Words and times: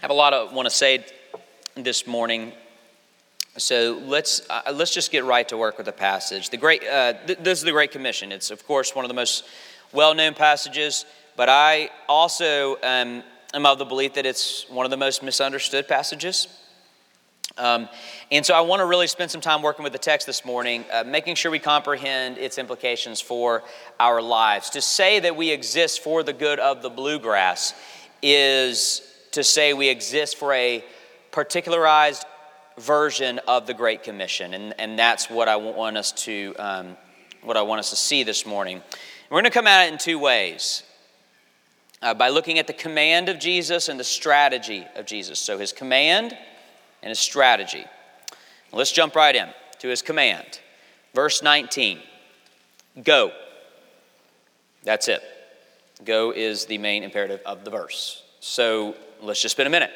I 0.00 0.04
have 0.04 0.10
a 0.10 0.14
lot 0.14 0.32
I 0.32 0.50
want 0.50 0.64
to 0.64 0.74
say 0.74 1.04
this 1.74 2.06
morning. 2.06 2.54
So 3.58 4.00
let's, 4.06 4.40
uh, 4.48 4.72
let's 4.72 4.94
just 4.94 5.12
get 5.12 5.24
right 5.24 5.46
to 5.50 5.58
work 5.58 5.76
with 5.76 5.84
the 5.84 5.92
passage. 5.92 6.48
The 6.48 6.56
great, 6.56 6.82
uh, 6.84 7.12
th- 7.26 7.40
this 7.40 7.58
is 7.58 7.64
the 7.64 7.72
Great 7.72 7.90
Commission. 7.90 8.32
It's, 8.32 8.50
of 8.50 8.66
course, 8.66 8.94
one 8.94 9.04
of 9.04 9.10
the 9.10 9.14
most 9.14 9.44
well 9.92 10.14
known 10.14 10.32
passages, 10.32 11.04
but 11.36 11.50
I 11.50 11.90
also 12.08 12.76
um, 12.76 13.22
am 13.52 13.66
of 13.66 13.76
the 13.76 13.84
belief 13.84 14.14
that 14.14 14.24
it's 14.24 14.66
one 14.70 14.86
of 14.86 14.90
the 14.90 14.96
most 14.96 15.22
misunderstood 15.22 15.86
passages. 15.86 16.48
Um, 17.58 17.86
and 18.32 18.46
so 18.46 18.54
I 18.54 18.62
want 18.62 18.80
to 18.80 18.86
really 18.86 19.06
spend 19.06 19.30
some 19.30 19.42
time 19.42 19.60
working 19.60 19.82
with 19.82 19.92
the 19.92 19.98
text 19.98 20.26
this 20.26 20.46
morning, 20.46 20.86
uh, 20.90 21.04
making 21.04 21.34
sure 21.34 21.50
we 21.50 21.58
comprehend 21.58 22.38
its 22.38 22.56
implications 22.56 23.20
for 23.20 23.64
our 23.98 24.22
lives. 24.22 24.70
To 24.70 24.80
say 24.80 25.20
that 25.20 25.36
we 25.36 25.50
exist 25.50 26.02
for 26.02 26.22
the 26.22 26.32
good 26.32 26.58
of 26.58 26.80
the 26.80 26.88
bluegrass 26.88 27.74
is 28.22 29.02
to 29.32 29.44
say 29.44 29.72
we 29.72 29.88
exist 29.88 30.36
for 30.36 30.52
a 30.52 30.84
particularized 31.30 32.24
version 32.78 33.40
of 33.46 33.66
the 33.66 33.74
Great 33.74 34.02
Commission, 34.02 34.54
and, 34.54 34.74
and 34.78 34.98
that's 34.98 35.30
what 35.30 35.48
I 35.48 35.56
want 35.56 35.96
us 35.96 36.12
to 36.24 36.54
um, 36.58 36.96
what 37.42 37.56
I 37.56 37.62
want 37.62 37.78
us 37.78 37.90
to 37.90 37.96
see 37.96 38.22
this 38.22 38.44
morning. 38.44 38.82
We're 39.30 39.36
going 39.36 39.44
to 39.44 39.50
come 39.50 39.66
at 39.66 39.86
it 39.86 39.92
in 39.92 39.98
two 39.98 40.18
ways. 40.18 40.82
Uh, 42.02 42.14
by 42.14 42.30
looking 42.30 42.58
at 42.58 42.66
the 42.66 42.72
command 42.72 43.28
of 43.28 43.38
Jesus 43.38 43.90
and 43.90 44.00
the 44.00 44.04
strategy 44.04 44.86
of 44.96 45.04
Jesus. 45.04 45.38
So, 45.38 45.58
his 45.58 45.70
command 45.70 46.34
and 47.02 47.10
his 47.10 47.18
strategy. 47.18 47.84
Let's 48.72 48.90
jump 48.90 49.14
right 49.14 49.36
in 49.36 49.48
to 49.80 49.88
his 49.88 50.00
command. 50.00 50.60
Verse 51.14 51.42
19 51.42 52.00
Go. 53.04 53.32
That's 54.82 55.08
it. 55.08 55.22
Go 56.04 56.30
is 56.30 56.64
the 56.64 56.78
main 56.78 57.02
imperative 57.02 57.40
of 57.44 57.64
the 57.64 57.70
verse. 57.70 58.22
So, 58.40 58.96
let's 59.20 59.40
just 59.40 59.52
spend 59.52 59.66
a 59.66 59.70
minute 59.70 59.90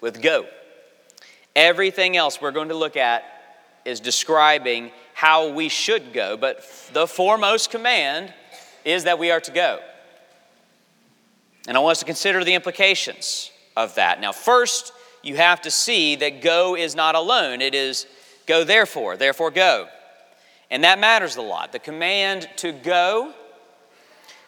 with 0.00 0.22
go. 0.22 0.46
Everything 1.54 2.16
else 2.16 2.40
we're 2.40 2.52
going 2.52 2.68
to 2.68 2.74
look 2.74 2.96
at 2.96 3.24
is 3.84 4.00
describing 4.00 4.90
how 5.14 5.50
we 5.52 5.68
should 5.68 6.12
go, 6.12 6.36
but 6.36 6.64
the 6.92 7.06
foremost 7.06 7.70
command 7.70 8.32
is 8.84 9.04
that 9.04 9.18
we 9.18 9.30
are 9.30 9.40
to 9.40 9.52
go. 9.52 9.80
And 11.68 11.76
I 11.76 11.80
want 11.80 11.92
us 11.92 11.98
to 11.98 12.06
consider 12.06 12.42
the 12.44 12.54
implications 12.54 13.50
of 13.76 13.94
that. 13.96 14.20
Now, 14.20 14.32
first, 14.32 14.92
you 15.22 15.36
have 15.36 15.60
to 15.62 15.70
see 15.70 16.16
that 16.16 16.40
go 16.40 16.74
is 16.74 16.94
not 16.94 17.14
alone, 17.14 17.60
it 17.60 17.74
is 17.74 18.06
go 18.46 18.64
therefore, 18.64 19.16
therefore 19.16 19.50
go. 19.50 19.88
And 20.70 20.84
that 20.84 20.98
matters 20.98 21.36
a 21.36 21.42
lot. 21.42 21.72
The 21.72 21.78
command 21.78 22.48
to 22.56 22.72
go 22.72 23.34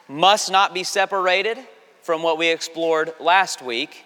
must 0.08 0.50
not 0.50 0.72
be 0.72 0.84
separated 0.84 1.58
from 2.02 2.22
what 2.22 2.36
we 2.36 2.48
explored 2.48 3.12
last 3.20 3.62
week, 3.62 4.04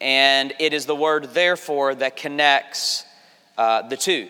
and 0.00 0.54
it 0.58 0.72
is 0.72 0.86
the 0.86 0.96
word 0.96 1.34
therefore 1.34 1.94
that 1.94 2.16
connects 2.16 3.04
uh, 3.58 3.86
the 3.88 3.96
two. 3.96 4.28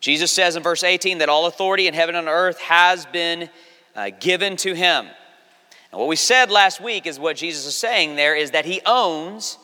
Jesus 0.00 0.32
says 0.32 0.56
in 0.56 0.64
verse 0.64 0.82
18 0.82 1.18
that 1.18 1.28
all 1.28 1.46
authority 1.46 1.86
in 1.86 1.94
heaven 1.94 2.16
and 2.16 2.26
earth 2.26 2.58
has 2.58 3.06
been 3.06 3.48
uh, 3.94 4.10
given 4.18 4.56
to 4.56 4.74
him. 4.74 5.06
And 5.92 6.00
what 6.00 6.08
we 6.08 6.16
said 6.16 6.50
last 6.50 6.80
week 6.80 7.06
is 7.06 7.20
what 7.20 7.36
Jesus 7.36 7.66
is 7.66 7.76
saying 7.76 8.16
there 8.16 8.34
is 8.34 8.50
that 8.50 8.64
he 8.64 8.80
owns 8.84 9.58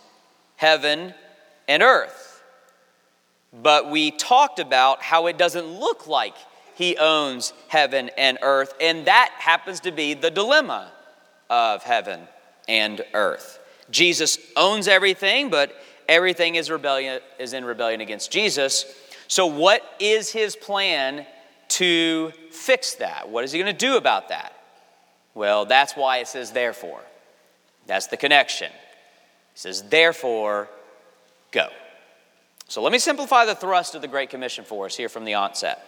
heaven 0.55 1.15
and 1.67 1.83
earth. 1.83 2.45
But 3.53 3.91
we 3.91 4.13
talked 4.13 4.61
about 4.61 5.03
how 5.03 5.27
it 5.27 5.39
doesn't 5.39 5.67
look 5.67 6.07
like 6.07 6.35
he 6.77 6.97
owns 6.97 7.53
heaven 7.67 8.11
and 8.17 8.39
earth, 8.43 8.75
and 8.81 9.07
that 9.07 9.33
happens 9.39 9.81
to 9.81 9.91
be 9.91 10.15
the 10.15 10.31
dilemma 10.31 10.93
of 11.51 11.83
heaven 11.83 12.21
and 12.69 13.03
earth. 13.15 13.59
Jesus 13.91 14.39
owns 14.57 14.89
everything, 14.89 15.51
but 15.51 15.73
everything 16.09 16.57
is 16.57 16.71
rebellion 16.71 17.21
is 17.39 17.53
in 17.53 17.65
rebellion 17.65 18.01
against 18.01 18.31
Jesus. 18.31 18.85
So 19.29 19.47
what 19.47 19.83
is 19.99 20.31
his 20.31 20.57
plan 20.57 21.27
to 21.69 22.33
fix 22.51 22.95
that? 22.97 23.29
What 23.29 23.45
is 23.45 23.53
he 23.53 23.59
going 23.59 23.73
to 23.73 23.87
do 23.87 23.97
about 23.97 24.29
that? 24.31 24.55
Well, 25.35 25.67
that's 25.67 25.95
why 25.95 26.19
it 26.19 26.29
says 26.29 26.53
therefore. 26.53 27.01
That's 27.87 28.09
the 28.09 28.17
connection. 28.17 28.71
He 28.71 29.59
says, 29.59 29.83
therefore, 29.83 30.69
go. 31.53 31.69
So 32.69 32.83
let 32.83 32.93
me 32.93 32.99
simplify 32.99 33.47
the 33.47 33.55
thrust 33.55 33.95
of 33.95 34.03
the 34.03 34.09
Great 34.09 34.31
Commission 34.31 34.65
for 34.65 34.87
us 34.87 34.97
here 34.97 35.09
from 35.09 35.25
the 35.25 35.35
onset. 35.35 35.85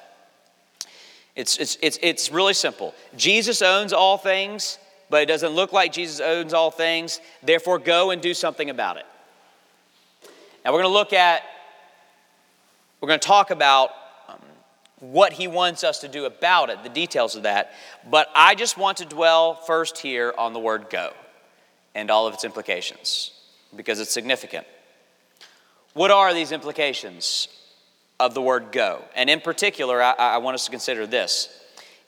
It's, 1.37 1.59
it's, 1.59 1.79
it's, 1.83 1.99
it's 2.03 2.33
really 2.33 2.55
simple. 2.55 2.95
Jesus 3.17 3.63
owns 3.63 3.93
all 3.93 4.19
things, 4.19 4.79
but 5.11 5.23
it 5.23 5.27
doesn't 5.27 5.51
look 5.51 5.73
like 5.73 5.93
Jesus 5.93 6.21
owns 6.21 6.55
all 6.55 6.71
things. 6.71 7.21
Therefore, 7.43 7.79
go 7.79 8.11
and 8.11 8.23
do 8.23 8.33
something 8.33 8.71
about 8.71 8.97
it. 8.97 9.05
Now, 10.65 10.73
we're 10.73 10.83
going 10.83 10.93
to 10.93 10.99
look 10.99 11.13
at, 11.13 11.43
we're 13.01 13.09
going 13.09 13.21
to 13.21 13.27
talk 13.27 13.51
about 13.51 13.91
um, 14.29 14.39
what 15.01 15.33
he 15.33 15.49
wants 15.49 15.85
us 15.85 16.01
to 16.01 16.09
do 16.09 16.27
about 16.27 16.71
it, 16.71 16.83
the 16.85 16.89
details 16.89 17.35
of 17.35 17.43
that. 17.43 17.73
But 18.09 18.29
I 18.35 18.55
just 18.55 18.79
want 18.79 18.99
to 18.99 19.05
dwell 19.05 19.55
first 19.55 19.99
here 19.99 20.33
on 20.39 20.53
the 20.53 20.61
word 20.61 20.87
go 20.91 21.13
and 21.95 22.11
all 22.11 22.27
of 22.27 22.35
its 22.35 22.45
implications 22.45 23.33
because 23.75 24.01
it's 24.01 24.13
significant. 24.13 24.67
What 25.95 26.11
are 26.11 26.33
these 26.33 26.53
implications 26.53 27.49
of 28.21 28.35
the 28.35 28.43
word 28.43 28.71
go? 28.71 29.05
And 29.17 29.29
in 29.29 29.41
particular, 29.41 30.01
I, 30.01 30.13
I 30.13 30.39
want 30.39 30.55
us 30.55 30.67
to 30.67 30.71
consider 30.71 31.07
this. 31.07 31.49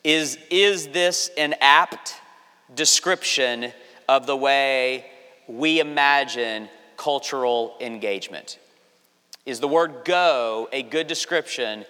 Is, 0.04 0.38
is 0.50 0.88
this 0.88 1.30
an 1.36 1.54
apt 1.60 2.14
description 2.74 3.72
of 4.08 4.26
the 4.26 4.36
way 4.36 5.06
we 5.46 5.80
imagine 5.80 6.68
cultural 6.96 7.76
engagement? 7.80 8.58
Is 9.44 9.60
the 9.60 9.68
word 9.68 10.04
go 10.04 10.68
a 10.72 10.82
good 10.82 11.06
description 11.06 11.84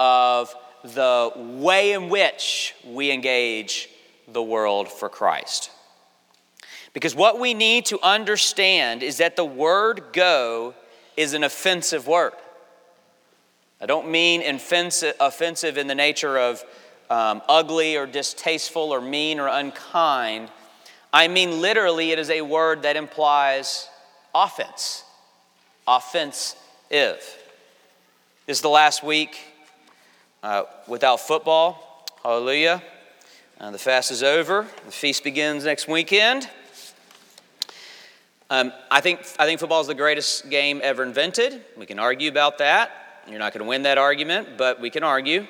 of 0.00 0.54
the 0.82 1.32
way 1.36 1.92
in 1.92 2.08
which 2.08 2.74
we 2.84 3.10
engage 3.10 3.88
the 4.26 4.42
world 4.42 4.88
for 4.88 5.08
Christ? 5.08 5.70
Because 6.92 7.14
what 7.14 7.38
we 7.38 7.54
need 7.54 7.86
to 7.86 8.00
understand 8.02 9.02
is 9.02 9.18
that 9.18 9.36
the 9.36 9.44
word 9.44 10.06
go 10.12 10.74
is 11.16 11.34
an 11.34 11.44
offensive 11.44 12.06
word. 12.06 12.32
I 13.80 13.86
don't 13.86 14.10
mean 14.10 14.42
offensive 14.42 15.78
in 15.78 15.86
the 15.86 15.94
nature 15.94 16.36
of 16.36 16.64
um, 17.10 17.42
ugly 17.48 17.96
or 17.96 18.06
distasteful 18.06 18.92
or 18.92 19.00
mean 19.00 19.40
or 19.40 19.48
unkind. 19.48 20.50
I 21.12 21.28
mean 21.28 21.60
literally, 21.60 22.12
it 22.12 22.18
is 22.18 22.30
a 22.30 22.42
word 22.42 22.82
that 22.82 22.96
implies 22.96 23.88
offense. 24.34 25.04
Offensive. 25.86 26.56
This 26.90 28.58
is 28.58 28.60
the 28.60 28.68
last 28.68 29.02
week 29.02 29.38
uh, 30.42 30.64
without 30.86 31.20
football. 31.20 32.06
Hallelujah. 32.22 32.82
Uh, 33.60 33.70
the 33.70 33.78
fast 33.78 34.10
is 34.10 34.22
over. 34.22 34.66
The 34.86 34.92
feast 34.92 35.24
begins 35.24 35.64
next 35.64 35.88
weekend. 35.88 36.48
Um, 38.50 38.72
I, 38.90 39.00
think, 39.00 39.20
I 39.38 39.44
think 39.44 39.60
football 39.60 39.80
is 39.80 39.88
the 39.88 39.94
greatest 39.94 40.48
game 40.48 40.80
ever 40.82 41.02
invented. 41.02 41.62
We 41.76 41.84
can 41.84 41.98
argue 41.98 42.30
about 42.30 42.58
that. 42.58 42.90
You're 43.28 43.38
not 43.38 43.52
going 43.52 43.62
to 43.62 43.68
win 43.68 43.82
that 43.82 43.98
argument, 43.98 44.56
but 44.56 44.80
we 44.80 44.88
can 44.88 45.02
argue. 45.02 45.46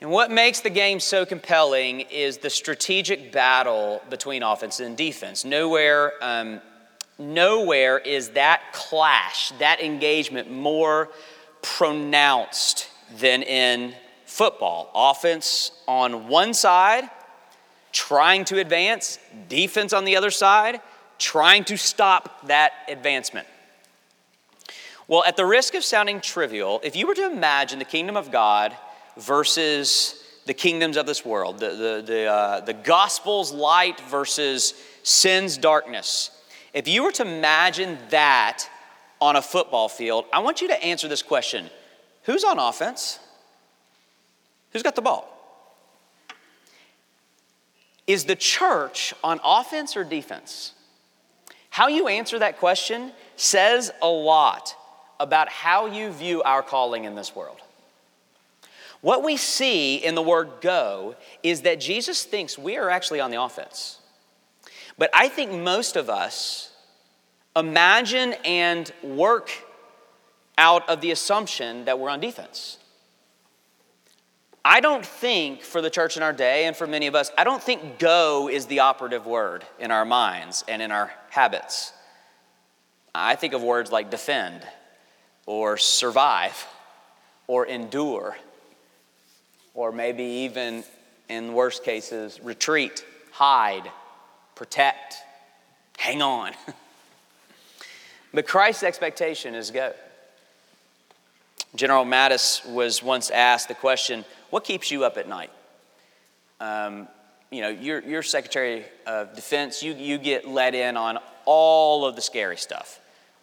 And 0.00 0.10
what 0.10 0.30
makes 0.30 0.60
the 0.60 0.70
game 0.70 0.98
so 0.98 1.26
compelling 1.26 2.00
is 2.00 2.38
the 2.38 2.48
strategic 2.48 3.32
battle 3.32 4.00
between 4.08 4.42
offense 4.42 4.80
and 4.80 4.96
defense. 4.96 5.44
Nowhere, 5.44 6.12
um, 6.22 6.62
nowhere 7.18 7.98
is 7.98 8.30
that 8.30 8.62
clash, 8.72 9.50
that 9.58 9.82
engagement 9.82 10.50
more 10.50 11.10
pronounced 11.60 12.88
than 13.18 13.42
in 13.42 13.92
football. 14.24 14.90
Offense 14.94 15.70
on 15.86 16.28
one 16.28 16.54
side, 16.54 17.04
trying 17.92 18.46
to 18.46 18.58
advance, 18.58 19.18
defense 19.50 19.92
on 19.92 20.06
the 20.06 20.16
other 20.16 20.30
side, 20.30 20.80
trying 21.18 21.64
to 21.64 21.76
stop 21.76 22.46
that 22.46 22.72
advancement. 22.88 23.46
Well, 25.08 25.24
at 25.26 25.36
the 25.36 25.44
risk 25.44 25.74
of 25.74 25.84
sounding 25.84 26.22
trivial, 26.22 26.80
if 26.82 26.96
you 26.96 27.06
were 27.06 27.14
to 27.16 27.30
imagine 27.30 27.78
the 27.78 27.84
kingdom 27.84 28.16
of 28.16 28.30
God 28.30 28.74
versus 29.16 30.22
the 30.46 30.54
kingdoms 30.54 30.96
of 30.96 31.06
this 31.06 31.24
world, 31.24 31.58
the, 31.58 31.68
the, 31.70 32.04
the, 32.04 32.24
uh, 32.24 32.60
the 32.60 32.72
gospel's 32.72 33.52
light 33.52 34.00
versus 34.08 34.74
sin's 35.02 35.56
darkness, 35.56 36.30
if 36.72 36.88
you 36.88 37.04
were 37.04 37.12
to 37.12 37.22
imagine 37.22 37.98
that 38.10 38.68
on 39.20 39.36
a 39.36 39.42
football 39.42 39.88
field, 39.88 40.24
I 40.32 40.38
want 40.40 40.60
you 40.60 40.68
to 40.68 40.82
answer 40.82 41.08
this 41.08 41.22
question 41.22 41.68
Who's 42.24 42.44
on 42.44 42.58
offense? 42.58 43.18
Who's 44.72 44.82
got 44.82 44.94
the 44.94 45.02
ball? 45.02 45.26
Is 48.06 48.24
the 48.24 48.36
church 48.36 49.14
on 49.22 49.40
offense 49.44 49.96
or 49.96 50.04
defense? 50.04 50.72
How 51.70 51.88
you 51.88 52.08
answer 52.08 52.38
that 52.40 52.58
question 52.58 53.12
says 53.36 53.92
a 54.02 54.08
lot 54.08 54.74
about 55.20 55.48
how 55.48 55.86
you 55.86 56.10
view 56.10 56.42
our 56.42 56.62
calling 56.62 57.04
in 57.04 57.14
this 57.14 57.36
world. 57.36 57.58
What 59.00 59.24
we 59.24 59.36
see 59.36 59.96
in 59.96 60.14
the 60.14 60.22
word 60.22 60.60
go 60.60 61.16
is 61.42 61.62
that 61.62 61.80
Jesus 61.80 62.24
thinks 62.24 62.58
we 62.58 62.76
are 62.76 62.90
actually 62.90 63.20
on 63.20 63.30
the 63.30 63.40
offense. 63.40 63.98
But 64.98 65.10
I 65.14 65.28
think 65.28 65.52
most 65.52 65.96
of 65.96 66.10
us 66.10 66.72
imagine 67.56 68.34
and 68.44 68.92
work 69.02 69.50
out 70.58 70.88
of 70.88 71.00
the 71.00 71.10
assumption 71.10 71.86
that 71.86 71.98
we're 71.98 72.10
on 72.10 72.20
defense. 72.20 72.76
I 74.62 74.80
don't 74.80 75.06
think 75.06 75.62
for 75.62 75.80
the 75.80 75.88
church 75.88 76.18
in 76.18 76.22
our 76.22 76.34
day 76.34 76.66
and 76.66 76.76
for 76.76 76.86
many 76.86 77.06
of 77.06 77.14
us, 77.14 77.30
I 77.38 77.44
don't 77.44 77.62
think 77.62 77.98
go 77.98 78.50
is 78.50 78.66
the 78.66 78.80
operative 78.80 79.24
word 79.24 79.64
in 79.78 79.90
our 79.90 80.04
minds 80.04 80.62
and 80.68 80.82
in 80.82 80.92
our 80.92 81.10
habits. 81.30 81.94
I 83.14 83.36
think 83.36 83.54
of 83.54 83.62
words 83.62 83.90
like 83.90 84.10
defend 84.10 84.62
or 85.46 85.78
survive 85.78 86.66
or 87.46 87.64
endure 87.66 88.36
or 89.74 89.92
maybe 89.92 90.24
even 90.24 90.84
in 91.28 91.52
worst 91.52 91.84
cases 91.84 92.40
retreat, 92.42 93.04
hide, 93.30 93.90
protect, 94.54 95.16
hang 95.96 96.22
on. 96.22 96.52
but 98.34 98.46
Christ's 98.46 98.82
expectation 98.82 99.54
is 99.54 99.70
go. 99.70 99.92
General 101.76 102.04
Mattis 102.04 102.68
was 102.68 103.02
once 103.02 103.30
asked 103.30 103.68
the 103.68 103.74
question, 103.74 104.24
What 104.50 104.64
keeps 104.64 104.90
you 104.90 105.04
up 105.04 105.16
at 105.16 105.28
night? 105.28 105.50
Um, 106.58 107.06
you 107.50 107.62
know, 107.62 107.68
you're, 107.68 108.00
you're 108.02 108.22
Secretary 108.22 108.84
of 109.06 109.34
Defense, 109.34 109.82
you, 109.82 109.94
you 109.94 110.18
get 110.18 110.46
let 110.46 110.74
in 110.74 110.96
on 110.96 111.18
all 111.44 112.06
of 112.06 112.16
the 112.16 112.22
scary 112.22 112.56
stuff, 112.56 113.00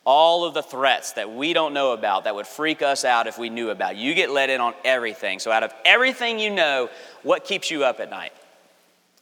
all 0.07 0.45
of 0.45 0.53
the 0.53 0.63
threats 0.63 1.11
that 1.11 1.33
we 1.33 1.51
don't 1.51 1.73
know 1.73 1.91
about 1.91 2.23
that 2.23 2.33
would 2.33 2.47
freak 2.47 2.81
us 2.81 3.03
out 3.03 3.27
if 3.27 3.37
we 3.37 3.49
knew 3.49 3.69
about. 3.71 3.97
You 3.97 4.13
get 4.13 4.31
let 4.31 4.49
in 4.49 4.61
on 4.61 4.73
everything. 4.85 5.37
So, 5.37 5.51
out 5.51 5.63
of 5.63 5.73
everything 5.83 6.39
you 6.39 6.49
know, 6.49 6.89
what 7.23 7.43
keeps 7.43 7.69
you 7.69 7.83
up 7.83 7.99
at 7.99 8.09
night? 8.09 8.31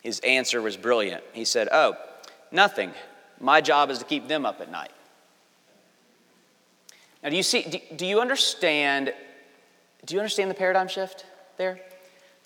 His 0.03 0.19
answer 0.19 0.61
was 0.61 0.77
brilliant. 0.77 1.23
He 1.33 1.43
said, 1.43 1.67
Oh, 1.71 1.97
nothing. 2.51 2.91
My 3.39 3.61
job 3.61 3.89
is 3.89 3.97
to 3.97 4.05
keep 4.05 4.27
them 4.27 4.45
up 4.45 4.61
at 4.61 4.71
night. 4.71 4.91
Now, 7.23 7.29
do 7.31 7.35
you 7.35 7.43
see, 7.43 7.63
do, 7.63 7.79
do 7.95 8.05
you 8.05 8.21
understand, 8.21 9.11
do 10.05 10.13
you 10.13 10.19
understand 10.19 10.51
the 10.51 10.55
paradigm 10.55 10.87
shift 10.87 11.25
there? 11.57 11.79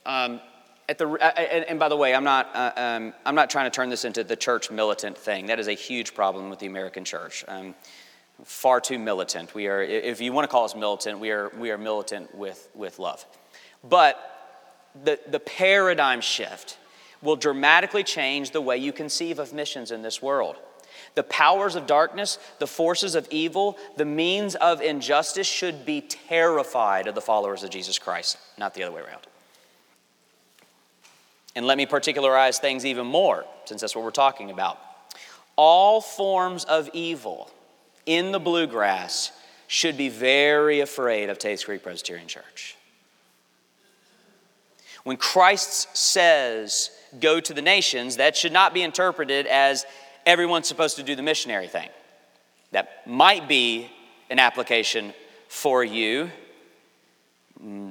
Um, 0.06 0.40
at 0.88 0.98
the, 0.98 1.08
and, 1.08 1.66
and, 1.66 1.80
by 1.80 1.90
the 1.90 1.98
way, 1.98 2.16
I'm 2.16 2.24
not, 2.24 2.50
uh, 2.56 2.72
um, 2.78 3.14
I'm 3.26 3.36
not 3.36 3.50
trying 3.50 3.70
to 3.70 3.76
turn 3.76 3.90
this 3.90 4.06
into 4.06 4.24
the 4.24 4.38
church 4.38 4.72
militant 4.72 5.18
thing. 5.18 5.48
That 5.48 5.60
is 5.60 5.68
a 5.68 5.74
huge 5.74 6.16
problem 6.16 6.50
with 6.50 6.60
the 6.60 6.66
American 6.68 7.04
church. 7.04 7.44
Um, 7.50 7.76
far 8.44 8.80
too 8.80 9.00
militant. 9.00 9.54
We 9.54 9.68
are, 9.68 9.82
if 9.82 10.22
you 10.22 10.34
want 10.34 10.46
to 10.46 10.52
call 10.52 10.66
us 10.66 10.76
militant, 10.76 11.20
we 11.20 11.32
are, 11.32 11.50
we 11.58 11.72
are 11.72 11.78
militant 11.78 12.34
with, 12.36 12.70
with 12.74 13.00
love. 13.00 13.26
But 13.84 14.18
the, 15.04 15.20
the 15.28 15.40
paradigm 15.40 16.22
shift 16.22 16.78
will 17.22 17.36
dramatically 17.36 18.04
change 18.04 18.52
the 18.52 18.62
way 18.62 18.78
you 18.78 18.94
conceive 18.94 19.40
of 19.40 19.54
missions 19.54 19.92
in 19.92 20.02
this 20.02 20.22
world. 20.22 20.56
The 21.16 21.24
powers 21.24 21.76
of 21.76 21.88
darkness, 21.88 22.38
the 22.60 22.68
forces 22.68 23.16
of 23.16 23.28
evil, 23.30 23.78
the 23.98 24.06
means 24.06 24.56
of 24.56 24.82
injustice 24.82 25.48
should 25.48 25.86
be 25.86 26.02
terrified 26.02 27.08
of 27.08 27.16
the 27.16 27.22
followers 27.22 27.64
of 27.64 27.70
Jesus 27.70 28.00
Christ, 28.00 28.38
not 28.58 28.74
the 28.74 28.84
other 28.84 28.96
way 28.96 29.02
around. 29.02 29.22
And 31.56 31.66
let 31.66 31.78
me 31.78 31.86
particularize 31.86 32.60
things 32.60 32.86
even 32.86 33.08
more, 33.08 33.46
since 33.66 33.82
that's 33.82 33.96
what 33.96 34.06
we're 34.06 34.12
talking 34.12 34.52
about. 34.52 34.80
All 35.56 36.00
forms 36.00 36.64
of 36.64 36.90
evil 36.94 37.52
in 38.10 38.32
the 38.32 38.40
bluegrass 38.40 39.32
should 39.68 39.96
be 39.96 40.10
very 40.10 40.80
afraid 40.80 41.30
of 41.30 41.38
Tates 41.38 41.64
Creek 41.64 41.84
Presbyterian 41.84 42.28
Church. 42.28 42.76
When 45.04 45.16
Christ 45.16 45.96
says, 45.96 46.90
go 47.20 47.40
to 47.40 47.54
the 47.54 47.62
nations, 47.62 48.18
that 48.18 48.36
should 48.36 48.52
not 48.52 48.74
be 48.74 48.82
interpreted 48.82 49.46
as 49.46 49.86
everyone's 50.26 50.68
supposed 50.68 50.96
to 50.96 51.04
do 51.04 51.16
the 51.16 51.22
missionary 51.22 51.68
thing. 51.68 51.88
That 52.72 53.08
might 53.08 53.48
be 53.48 53.92
an 54.32 54.40
application 54.40 55.14
for 55.48 55.84
you. 55.84 56.32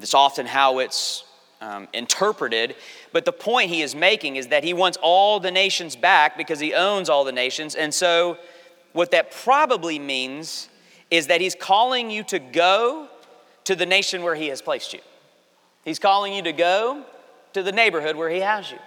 It's 0.01 0.15
often 0.15 0.47
how 0.47 0.81
it's 0.81 1.25
um, 1.61 1.87
interpreted. 1.93 2.75
But 3.13 3.25
the 3.25 3.33
point 3.33 3.71
he 3.71 3.83
is 3.83 3.95
making 3.95 4.35
is 4.35 4.49
that 4.49 4.65
he 4.65 4.75
wants 4.75 4.99
all 5.01 5.39
the 5.39 5.53
nations 5.53 5.95
back 5.95 6.37
because 6.37 6.59
he 6.59 6.75
owns 6.75 7.09
all 7.09 7.23
the 7.23 7.33
nations. 7.33 7.77
And 7.77 7.95
so, 7.95 8.37
what 8.93 9.11
that 9.11 9.31
probably 9.31 9.99
means 9.99 10.69
is 11.11 11.29
that 11.29 11.41
he's 11.41 11.55
calling 11.55 12.11
you 12.11 12.23
to 12.25 12.39
go 12.39 13.09
to 13.65 13.75
the 13.75 13.87
nation 13.87 14.23
where 14.23 14.35
he 14.35 14.49
has 14.49 14.63
placed 14.63 14.93
you. 14.93 15.01
He's 15.85 15.99
calling 15.99 16.35
you 16.35 16.43
to 16.43 16.53
go 16.53 17.05
to 17.53 17.63
the 17.63 17.73
neighborhood 17.73 18.17
where 18.17 18.31
he 18.31 18.41
has 18.41 18.71
you. 18.71 18.79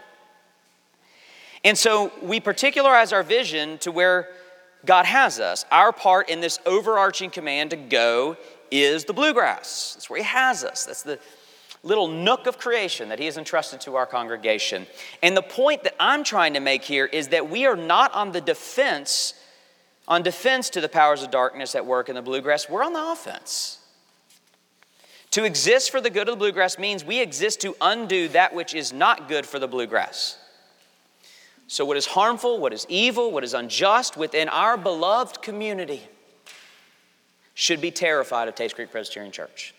And 1.64 1.78
so 1.78 2.12
we 2.22 2.40
particularize 2.40 3.14
our 3.14 3.24
vision 3.24 3.78
to 3.80 3.92
where 3.92 4.30
God 4.86 5.06
has 5.06 5.40
us. 5.40 5.66
Our 5.72 5.92
part 5.92 6.30
in 6.30 6.42
this 6.42 6.60
overarching 6.66 7.30
command 7.30 7.70
to 7.72 7.76
go 7.76 8.38
is 8.72 9.06
the 9.06 9.14
bluegrass. 9.14 9.94
That's 9.94 10.10
where 10.10 10.20
He 10.20 10.26
has 10.26 10.64
us. 10.64 10.86
That's 10.86 11.04
the 11.04 11.20
little 11.84 12.08
nook 12.08 12.48
of 12.48 12.58
creation 12.58 13.10
that 13.10 13.20
He 13.20 13.26
has 13.26 13.38
entrusted 13.38 13.82
to 13.82 13.96
our 13.96 14.06
congregation. 14.06 14.88
And 15.22 15.38
the 15.38 15.42
point 15.42 15.84
that 15.84 15.96
I'm 16.00 16.24
trying 16.24 16.54
to 16.56 16.60
make 16.60 16.84
here 16.84 17.06
is 17.06 17.28
that 17.30 17.50
we 17.50 17.66
are 17.66 17.76
not 17.76 18.14
on 18.14 18.32
the 18.32 18.42
defense, 18.42 19.34
on 20.08 20.24
defense 20.24 20.70
to 20.72 20.82
the 20.82 20.90
powers 20.90 21.24
of 21.24 21.32
darkness 21.32 21.76
at 21.76 21.86
work 21.86 22.10
in 22.10 22.16
the 22.16 22.22
bluegrass. 22.22 22.70
We're 22.70 22.84
on 22.84 22.94
the 22.94 23.12
offense. 23.12 23.80
To 25.32 25.46
exist 25.46 25.92
for 25.92 26.02
the 26.02 26.10
good 26.10 26.28
of 26.28 26.34
the 26.34 26.40
bluegrass 26.40 26.78
means 26.78 27.06
we 27.06 27.22
exist 27.22 27.62
to 27.62 27.76
undo 27.80 28.28
that 28.30 28.54
which 28.54 28.74
is 28.74 28.92
not 28.92 29.30
good 29.30 29.46
for 29.46 29.60
the 29.60 29.68
bluegrass. 29.68 30.38
So, 31.68 31.86
what 31.86 31.96
is 31.96 32.06
harmful, 32.06 32.60
what 32.60 32.74
is 32.74 32.86
evil, 32.90 33.32
what 33.32 33.46
is 33.46 33.54
unjust 33.54 34.18
within 34.18 34.50
our 34.50 34.76
beloved 34.76 35.42
community 35.42 36.02
should 37.54 37.80
be 37.80 37.92
terrified 37.92 38.50
of 38.50 38.56
Tates 38.56 38.74
Creek 38.74 38.92
Presbyterian 38.92 39.32
Church. 39.32 39.74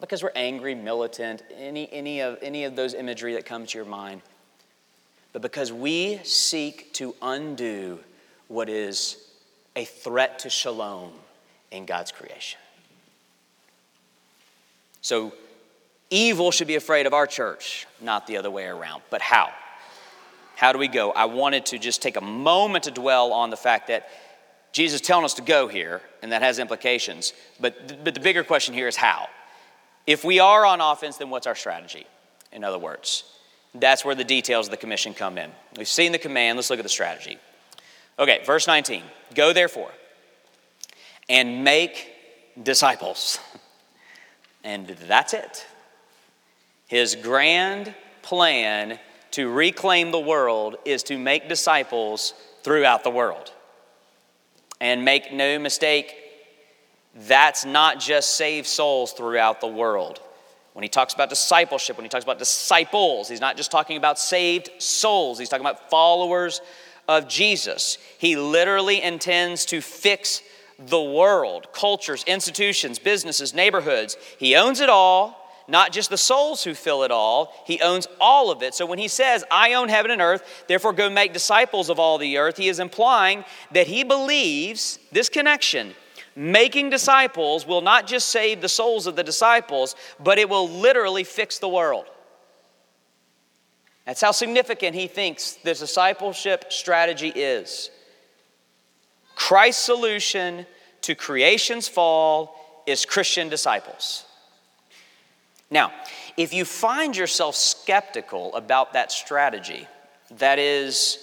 Because 0.00 0.24
we're 0.24 0.32
angry, 0.34 0.74
militant, 0.74 1.44
any, 1.56 1.88
any, 1.92 2.20
of, 2.20 2.38
any 2.42 2.64
of 2.64 2.74
those 2.74 2.94
imagery 2.94 3.34
that 3.34 3.46
comes 3.46 3.70
to 3.70 3.78
your 3.78 3.84
mind, 3.84 4.22
but 5.32 5.40
because 5.40 5.72
we 5.72 6.18
seek 6.24 6.92
to 6.94 7.14
undo 7.22 8.00
what 8.48 8.68
is 8.68 9.23
a 9.76 9.84
threat 9.84 10.40
to 10.40 10.50
shalom 10.50 11.12
in 11.70 11.86
God's 11.86 12.12
creation. 12.12 12.60
So, 15.00 15.34
evil 16.10 16.50
should 16.50 16.68
be 16.68 16.76
afraid 16.76 17.06
of 17.06 17.12
our 17.12 17.26
church, 17.26 17.86
not 18.00 18.26
the 18.26 18.36
other 18.36 18.50
way 18.50 18.66
around. 18.66 19.02
But 19.10 19.20
how? 19.20 19.50
How 20.56 20.72
do 20.72 20.78
we 20.78 20.88
go? 20.88 21.10
I 21.10 21.26
wanted 21.26 21.66
to 21.66 21.78
just 21.78 22.00
take 22.00 22.16
a 22.16 22.20
moment 22.20 22.84
to 22.84 22.90
dwell 22.90 23.32
on 23.32 23.50
the 23.50 23.56
fact 23.56 23.88
that 23.88 24.08
Jesus 24.72 25.00
is 25.00 25.06
telling 25.06 25.24
us 25.24 25.34
to 25.34 25.42
go 25.42 25.68
here, 25.68 26.00
and 26.22 26.32
that 26.32 26.42
has 26.42 26.58
implications. 26.58 27.32
But, 27.60 28.02
but 28.04 28.14
the 28.14 28.20
bigger 28.20 28.44
question 28.44 28.74
here 28.74 28.88
is 28.88 28.96
how. 28.96 29.28
If 30.06 30.24
we 30.24 30.40
are 30.40 30.64
on 30.64 30.80
offense, 30.80 31.16
then 31.16 31.30
what's 31.30 31.46
our 31.46 31.54
strategy? 31.54 32.06
In 32.52 32.64
other 32.64 32.78
words, 32.78 33.24
that's 33.74 34.04
where 34.04 34.14
the 34.14 34.24
details 34.24 34.66
of 34.66 34.70
the 34.70 34.76
commission 34.76 35.14
come 35.14 35.38
in. 35.38 35.50
We've 35.76 35.88
seen 35.88 36.12
the 36.12 36.18
command, 36.18 36.56
let's 36.56 36.70
look 36.70 36.78
at 36.78 36.84
the 36.84 36.88
strategy. 36.88 37.38
Okay, 38.18 38.42
verse 38.44 38.66
19 38.66 39.02
Go 39.34 39.52
therefore 39.52 39.90
and 41.28 41.64
make 41.64 42.12
disciples. 42.62 43.38
And 44.62 44.86
that's 45.08 45.34
it. 45.34 45.66
His 46.86 47.16
grand 47.16 47.94
plan 48.22 48.98
to 49.32 49.50
reclaim 49.50 50.10
the 50.10 50.20
world 50.20 50.76
is 50.84 51.02
to 51.04 51.18
make 51.18 51.48
disciples 51.48 52.34
throughout 52.62 53.04
the 53.04 53.10
world. 53.10 53.52
And 54.80 55.04
make 55.04 55.32
no 55.32 55.58
mistake, 55.58 56.14
that's 57.14 57.64
not 57.64 58.00
just 58.00 58.36
save 58.36 58.66
souls 58.66 59.12
throughout 59.12 59.60
the 59.60 59.66
world. 59.66 60.20
When 60.72 60.82
he 60.82 60.88
talks 60.88 61.14
about 61.14 61.30
discipleship, 61.30 61.96
when 61.96 62.04
he 62.04 62.08
talks 62.08 62.24
about 62.24 62.38
disciples, 62.38 63.28
he's 63.28 63.40
not 63.40 63.56
just 63.56 63.70
talking 63.70 63.96
about 63.96 64.18
saved 64.18 64.70
souls, 64.78 65.38
he's 65.38 65.48
talking 65.48 65.64
about 65.64 65.88
followers 65.90 66.60
of 67.08 67.28
Jesus. 67.28 67.98
He 68.18 68.36
literally 68.36 69.02
intends 69.02 69.64
to 69.66 69.80
fix 69.80 70.42
the 70.78 71.00
world, 71.00 71.72
cultures, 71.72 72.24
institutions, 72.26 72.98
businesses, 72.98 73.54
neighborhoods. 73.54 74.16
He 74.38 74.56
owns 74.56 74.80
it 74.80 74.88
all 74.88 75.44
not 75.66 75.92
just 75.92 76.10
the 76.10 76.18
souls 76.18 76.62
who 76.64 76.74
fill 76.74 77.04
it 77.04 77.10
all, 77.10 77.52
he 77.66 77.80
owns 77.80 78.06
all 78.20 78.50
of 78.50 78.62
it. 78.62 78.74
So 78.74 78.86
when 78.86 78.98
he 78.98 79.08
says, 79.08 79.44
I 79.50 79.74
own 79.74 79.88
heaven 79.88 80.10
and 80.10 80.20
earth, 80.20 80.64
therefore 80.68 80.92
go 80.92 81.08
make 81.08 81.32
disciples 81.32 81.88
of 81.88 81.98
all 81.98 82.18
the 82.18 82.38
earth, 82.38 82.56
he 82.56 82.68
is 82.68 82.78
implying 82.78 83.44
that 83.72 83.86
he 83.86 84.04
believes 84.04 84.98
this 85.12 85.28
connection. 85.28 85.94
Making 86.36 86.90
disciples 86.90 87.66
will 87.66 87.80
not 87.80 88.06
just 88.06 88.28
save 88.28 88.60
the 88.60 88.68
souls 88.68 89.06
of 89.06 89.16
the 89.16 89.22
disciples, 89.22 89.94
but 90.18 90.38
it 90.38 90.48
will 90.48 90.68
literally 90.68 91.24
fix 91.24 91.58
the 91.58 91.68
world. 91.68 92.06
That's 94.06 94.20
how 94.20 94.32
significant 94.32 94.94
he 94.94 95.06
thinks 95.06 95.52
this 95.64 95.80
discipleship 95.80 96.72
strategy 96.72 97.28
is. 97.28 97.90
Christ's 99.34 99.84
solution 99.84 100.66
to 101.02 101.14
creation's 101.14 101.88
fall 101.88 102.82
is 102.86 103.04
Christian 103.04 103.48
disciples. 103.48 104.24
Now, 105.70 105.92
if 106.36 106.52
you 106.52 106.64
find 106.64 107.16
yourself 107.16 107.56
skeptical 107.56 108.54
about 108.54 108.92
that 108.92 109.10
strategy, 109.10 109.88
that 110.32 110.58
is, 110.58 111.18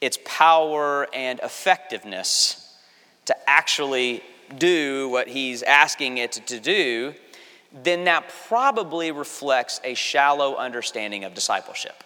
its 0.00 0.18
power 0.24 1.08
and 1.12 1.40
effectiveness, 1.40 2.78
to 3.26 3.36
actually 3.48 4.22
do 4.56 5.08
what 5.08 5.28
he's 5.28 5.62
asking 5.62 6.18
it 6.18 6.32
to 6.32 6.58
do, 6.60 7.14
then 7.72 8.04
that 8.04 8.32
probably 8.48 9.12
reflects 9.12 9.80
a 9.84 9.94
shallow 9.94 10.56
understanding 10.56 11.24
of 11.24 11.34
discipleship. 11.34 12.02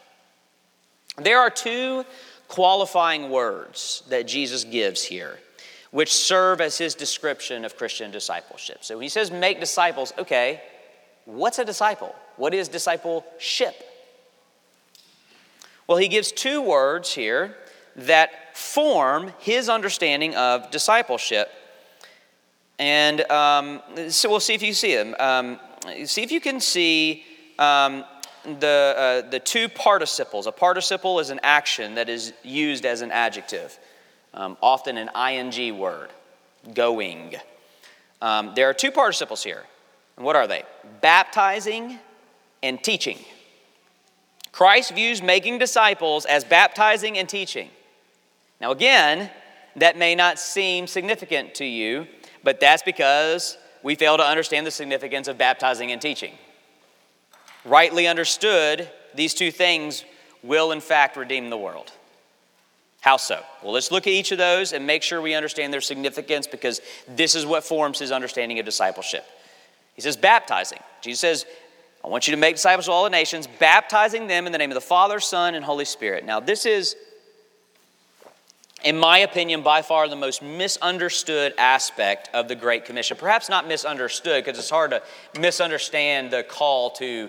There 1.17 1.41
are 1.41 1.51
two 1.51 2.05
qualifying 2.49 3.31
words 3.31 4.03
that 4.09 4.27
Jesus 4.27 4.65
gives 4.65 5.03
here, 5.03 5.39
which 5.91 6.13
serve 6.13 6.61
as 6.61 6.77
his 6.77 6.95
description 6.95 7.65
of 7.65 7.77
Christian 7.77 8.11
discipleship. 8.11 8.85
So 8.85 8.97
when 8.97 9.03
he 9.03 9.09
says 9.09 9.31
make 9.31 9.61
disciples, 9.61 10.13
okay, 10.19 10.61
what's 11.25 11.59
a 11.59 11.65
disciple? 11.65 12.15
What 12.37 12.53
is 12.53 12.69
discipleship? 12.69 13.75
Well, 15.87 15.99
he 15.99 16.09
gives 16.09 16.33
two 16.33 16.63
words 16.63 17.13
here 17.13 17.57
that 17.97 18.57
form 18.57 19.33
his 19.39 19.69
understanding 19.69 20.35
of 20.35 20.71
discipleship. 20.71 21.51
And 22.79 23.21
um, 23.31 23.83
so 24.09 24.29
we'll 24.29 24.41
see 24.41 24.55
if 24.55 24.63
you 24.63 24.73
see 24.73 24.95
them. 24.95 25.15
Um, 25.19 25.61
see 26.07 26.23
if 26.23 26.33
you 26.33 26.41
can 26.41 26.61
see 26.61 27.25
um, 27.59 28.05
the, 28.45 29.23
uh, 29.27 29.31
the 29.31 29.41
two 29.41 29.69
participles. 29.69 30.47
A 30.47 30.53
participle 30.53 31.21
is 31.21 31.31
an 31.31 31.41
action 31.43 31.95
that 31.95 32.09
is 32.09 32.33
used 32.43 32.85
as 32.85 33.01
an 33.01 33.11
adjective, 33.11 33.79
um, 34.35 34.57
often 34.63 34.97
an 34.97 35.09
ing 35.17 35.79
word, 35.79 36.11
going. 36.75 37.37
Um, 38.21 38.53
there 38.55 38.69
are 38.69 38.75
two 38.75 38.91
participles 38.91 39.43
here. 39.43 39.65
And 40.17 40.25
what 40.25 40.37
are 40.37 40.47
they? 40.47 40.65
Baptizing 41.01 41.99
and 42.63 42.83
teaching. 42.83 43.19
Christ 44.53 44.93
views 44.93 45.21
making 45.21 45.59
disciples 45.59 46.25
as 46.25 46.45
baptizing 46.45 47.19
and 47.19 47.29
teaching. 47.29 47.71
Now, 48.61 48.71
again, 48.71 49.31
that 49.77 49.99
may 49.99 50.15
not 50.15 50.39
seem 50.39 50.87
significant 50.87 51.55
to 51.57 51.65
you, 51.65 52.07
but 52.45 52.61
that's 52.61 52.83
because 52.83 53.59
we 53.83 53.95
fail 53.97 54.17
to 54.17 54.23
understand 54.23 54.67
the 54.67 54.71
significance 54.71 55.27
of 55.27 55.37
baptizing 55.37 55.91
and 55.91 56.01
teaching. 56.01 56.33
Rightly 57.65 58.07
understood, 58.07 58.89
these 59.15 59.35
two 59.35 59.51
things 59.51 60.05
will 60.43 60.71
in 60.73 60.81
fact 60.81 61.17
redeem 61.17 61.51
the 61.51 61.57
world. 61.57 61.91
How 63.01 63.17
so? 63.17 63.43
Well, 63.63 63.73
let's 63.73 63.91
look 63.91 64.07
at 64.07 64.13
each 64.13 64.33
of 64.33 64.39
those 64.39 64.73
and 64.73 64.87
make 64.87 65.03
sure 65.03 65.21
we 65.21 65.35
understand 65.35 65.73
their 65.73 65.83
significance 65.83 66.47
because 66.47 66.81
this 67.07 67.35
is 67.35 67.45
what 67.45 67.65
forms 67.65 67.99
his 67.99 68.13
understanding 68.13 68.59
of 68.59 68.65
discipleship. 68.65 69.25
He 69.95 70.01
says, 70.01 70.17
baptizing. 70.17 70.79
Jesus 71.03 71.21
says, 71.21 71.47
I 72.03 72.09
want 72.09 72.27
you 72.27 72.35
to 72.35 72.41
make 72.41 72.57
disciples 72.57 72.89
of 72.89 72.95
all 72.95 73.05
the 73.05 73.11
nations, 73.11 73.47
baptizing 73.47 74.27
them 74.27 74.47
in 74.47 74.53
the 74.53 74.59
name 74.59 74.71
of 74.71 74.75
the 74.75 74.81
Father, 74.81 75.21
Son, 75.21 75.55
and 75.55 75.65
Holy 75.65 75.85
Spirit. 75.85 76.25
Now, 76.25 76.41
this 76.41 76.67
is, 76.67 76.97
in 78.85 78.99
my 78.99 79.19
opinion, 79.19 79.63
by 79.63 79.83
far 79.83 80.09
the 80.09 80.17
most 80.17 80.43
misunderstood 80.43 81.55
aspect 81.59 82.29
of 82.33 82.49
the 82.49 82.55
Great 82.55 82.85
Commission. 82.85 83.17
Perhaps 83.17 83.49
not 83.49 83.67
misunderstood, 83.67 84.45
because 84.45 84.59
it's 84.59 84.71
hard 84.71 84.91
to 84.93 85.03
misunderstand 85.41 86.31
the 86.31 86.43
call 86.43 86.91
to 86.91 87.29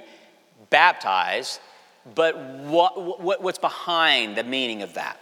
baptize, 0.69 1.59
but 2.13 2.38
what, 2.38 3.21
what, 3.21 3.41
what's 3.41 3.57
behind 3.57 4.35
the 4.35 4.43
meaning 4.43 4.83
of 4.83 4.93
that? 4.93 5.19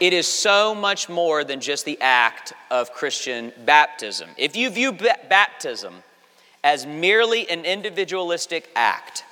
It 0.00 0.12
is 0.12 0.26
so 0.26 0.74
much 0.74 1.08
more 1.08 1.44
than 1.44 1.60
just 1.60 1.84
the 1.84 1.98
act 2.00 2.52
of 2.70 2.92
Christian 2.92 3.52
baptism. 3.64 4.28
If 4.36 4.56
you 4.56 4.68
view 4.68 4.92
baptism 4.92 6.02
as 6.64 6.86
merely 6.86 7.48
an 7.50 7.64
individualistic 7.66 8.70
act. 8.74 9.24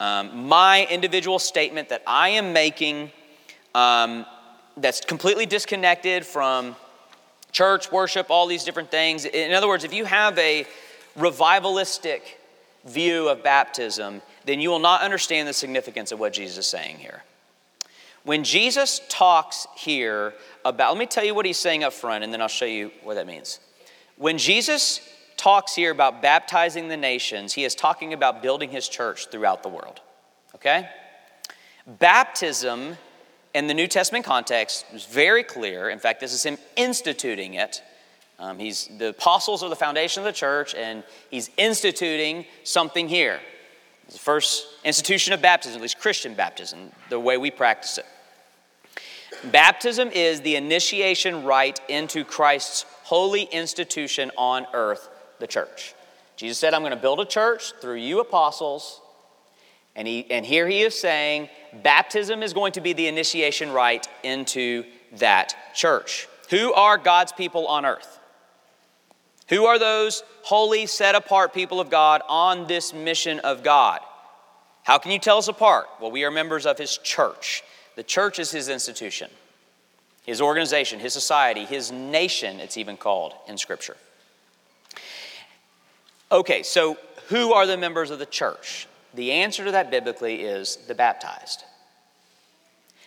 Um, 0.00 0.48
my 0.48 0.86
individual 0.90 1.38
statement 1.38 1.88
that 1.88 2.02
I 2.06 2.30
am 2.30 2.52
making 2.52 3.12
um, 3.74 4.26
that's 4.76 5.00
completely 5.00 5.46
disconnected 5.46 6.24
from 6.26 6.76
church, 7.52 7.90
worship, 7.90 8.26
all 8.30 8.46
these 8.46 8.64
different 8.64 8.90
things. 8.90 9.24
In 9.24 9.52
other 9.52 9.68
words, 9.68 9.84
if 9.84 9.94
you 9.94 10.04
have 10.04 10.38
a 10.38 10.66
revivalistic 11.16 12.20
view 12.84 13.28
of 13.28 13.42
baptism, 13.42 14.20
then 14.44 14.60
you 14.60 14.68
will 14.68 14.78
not 14.78 15.00
understand 15.00 15.48
the 15.48 15.52
significance 15.52 16.12
of 16.12 16.20
what 16.20 16.32
Jesus 16.32 16.58
is 16.58 16.66
saying 16.66 16.98
here. 16.98 17.24
When 18.24 18.44
Jesus 18.44 19.00
talks 19.08 19.66
here 19.76 20.34
about, 20.64 20.92
let 20.92 20.98
me 20.98 21.06
tell 21.06 21.24
you 21.24 21.34
what 21.34 21.46
he's 21.46 21.58
saying 21.58 21.84
up 21.84 21.92
front, 21.92 22.24
and 22.24 22.32
then 22.32 22.42
I'll 22.42 22.48
show 22.48 22.66
you 22.66 22.90
what 23.02 23.14
that 23.14 23.26
means. 23.26 23.60
When 24.16 24.36
Jesus 24.36 25.00
talks 25.36 25.74
here 25.74 25.90
about 25.90 26.22
baptizing 26.22 26.88
the 26.88 26.96
nations, 26.96 27.52
he 27.52 27.64
is 27.64 27.74
talking 27.74 28.12
about 28.12 28.42
building 28.42 28.70
his 28.70 28.88
church 28.88 29.28
throughout 29.28 29.62
the 29.62 29.68
world. 29.68 30.00
Okay? 30.56 30.88
Baptism 31.86 32.96
in 33.56 33.68
the 33.68 33.74
New 33.74 33.86
Testament 33.86 34.22
context 34.24 34.84
it's 34.92 35.06
very 35.06 35.42
clear. 35.42 35.88
In 35.88 35.98
fact, 35.98 36.20
this 36.20 36.34
is 36.34 36.44
him 36.44 36.58
instituting 36.76 37.54
it. 37.54 37.82
Um, 38.38 38.58
he's 38.58 38.88
the 38.98 39.08
apostles 39.08 39.62
are 39.62 39.70
the 39.70 39.76
foundation 39.76 40.20
of 40.20 40.26
the 40.26 40.32
church, 40.32 40.74
and 40.74 41.02
he's 41.30 41.50
instituting 41.56 42.44
something 42.64 43.08
here. 43.08 43.40
It's 44.04 44.16
the 44.16 44.20
first 44.20 44.66
institution 44.84 45.32
of 45.32 45.40
baptism, 45.40 45.78
at 45.78 45.82
least 45.82 45.98
Christian 45.98 46.34
baptism, 46.34 46.92
the 47.08 47.18
way 47.18 47.38
we 47.38 47.50
practice 47.50 47.96
it. 47.96 48.04
Baptism 49.50 50.10
is 50.10 50.42
the 50.42 50.56
initiation 50.56 51.44
rite 51.44 51.80
into 51.88 52.24
Christ's 52.24 52.84
holy 53.04 53.44
institution 53.44 54.30
on 54.36 54.66
earth 54.74 55.08
the 55.38 55.46
church. 55.46 55.94
Jesus 56.36 56.58
said, 56.58 56.74
I'm 56.74 56.82
going 56.82 56.90
to 56.90 56.96
build 56.96 57.20
a 57.20 57.24
church 57.24 57.72
through 57.80 57.96
you 57.96 58.20
apostles. 58.20 59.00
And, 59.96 60.06
he, 60.06 60.30
and 60.30 60.44
here 60.44 60.68
he 60.68 60.82
is 60.82 60.94
saying, 60.94 61.48
baptism 61.82 62.42
is 62.42 62.52
going 62.52 62.72
to 62.72 62.80
be 62.80 62.92
the 62.92 63.06
initiation 63.06 63.72
rite 63.72 64.08
into 64.22 64.84
that 65.12 65.54
church. 65.74 66.28
Who 66.50 66.72
are 66.72 66.98
God's 66.98 67.32
people 67.32 67.66
on 67.66 67.84
earth? 67.84 68.18
Who 69.48 69.66
are 69.66 69.78
those 69.78 70.22
holy, 70.42 70.86
set 70.86 71.14
apart 71.14 71.54
people 71.54 71.80
of 71.80 71.90
God 71.90 72.22
on 72.28 72.66
this 72.66 72.92
mission 72.92 73.38
of 73.40 73.62
God? 73.62 74.00
How 74.82 74.98
can 74.98 75.12
you 75.12 75.18
tell 75.18 75.38
us 75.38 75.48
apart? 75.48 75.86
Well, 76.00 76.10
we 76.10 76.24
are 76.24 76.30
members 76.30 76.66
of 76.66 76.78
his 76.78 76.98
church. 76.98 77.62
The 77.96 78.02
church 78.02 78.38
is 78.38 78.50
his 78.50 78.68
institution, 78.68 79.30
his 80.24 80.40
organization, 80.40 81.00
his 81.00 81.12
society, 81.12 81.64
his 81.64 81.90
nation, 81.90 82.60
it's 82.60 82.76
even 82.76 82.96
called 82.96 83.32
in 83.48 83.56
Scripture. 83.56 83.96
Okay, 86.30 86.62
so 86.62 86.98
who 87.28 87.52
are 87.52 87.66
the 87.66 87.76
members 87.76 88.10
of 88.10 88.18
the 88.18 88.26
church? 88.26 88.86
The 89.16 89.32
answer 89.32 89.64
to 89.64 89.72
that 89.72 89.90
biblically 89.90 90.42
is 90.42 90.76
the 90.86 90.94
baptized. 90.94 91.64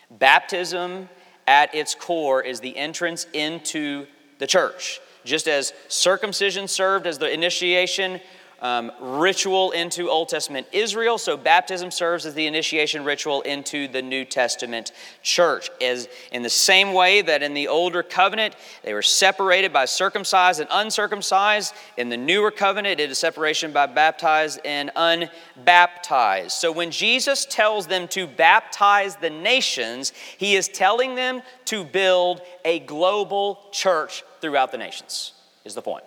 Baptism 0.09 1.07
at 1.47 1.73
its 1.73 1.93
core 1.93 2.41
is 2.41 2.59
the 2.59 2.75
entrance 2.75 3.27
into 3.31 4.07
the 4.39 4.47
church. 4.47 4.99
Just 5.23 5.47
as 5.47 5.71
circumcision 5.87 6.67
served 6.67 7.05
as 7.05 7.19
the 7.19 7.31
initiation, 7.31 8.19
um, 8.61 8.91
ritual 8.99 9.71
into 9.71 10.09
Old 10.09 10.29
Testament 10.29 10.67
Israel. 10.71 11.17
So 11.17 11.37
baptism 11.37 11.91
serves 11.91 12.25
as 12.25 12.33
the 12.33 12.47
initiation 12.47 13.03
ritual 13.03 13.41
into 13.41 13.87
the 13.87 14.01
New 14.01 14.25
Testament 14.25 14.91
church. 15.21 15.69
As 15.81 16.07
in 16.31 16.43
the 16.43 16.49
same 16.49 16.93
way 16.93 17.21
that 17.21 17.43
in 17.43 17.53
the 17.53 17.67
older 17.67 18.03
covenant 18.03 18.55
they 18.83 18.93
were 18.93 19.01
separated 19.01 19.71
by 19.71 19.85
circumcised 19.85 20.59
and 20.59 20.69
uncircumcised, 20.71 21.73
in 21.97 22.09
the 22.09 22.17
newer 22.17 22.51
covenant 22.51 22.99
it 22.99 23.09
is 23.09 23.17
separation 23.17 23.71
by 23.71 23.85
baptized 23.85 24.59
and 24.65 24.91
unbaptized. 24.95 26.51
So 26.51 26.71
when 26.71 26.91
Jesus 26.91 27.45
tells 27.45 27.87
them 27.87 28.07
to 28.09 28.27
baptize 28.27 29.15
the 29.15 29.29
nations, 29.29 30.13
he 30.37 30.55
is 30.55 30.67
telling 30.67 31.15
them 31.15 31.41
to 31.65 31.83
build 31.83 32.41
a 32.65 32.79
global 32.79 33.59
church 33.71 34.23
throughout 34.41 34.71
the 34.71 34.77
nations. 34.77 35.33
Is 35.65 35.75
the 35.75 35.81
point. 35.81 36.05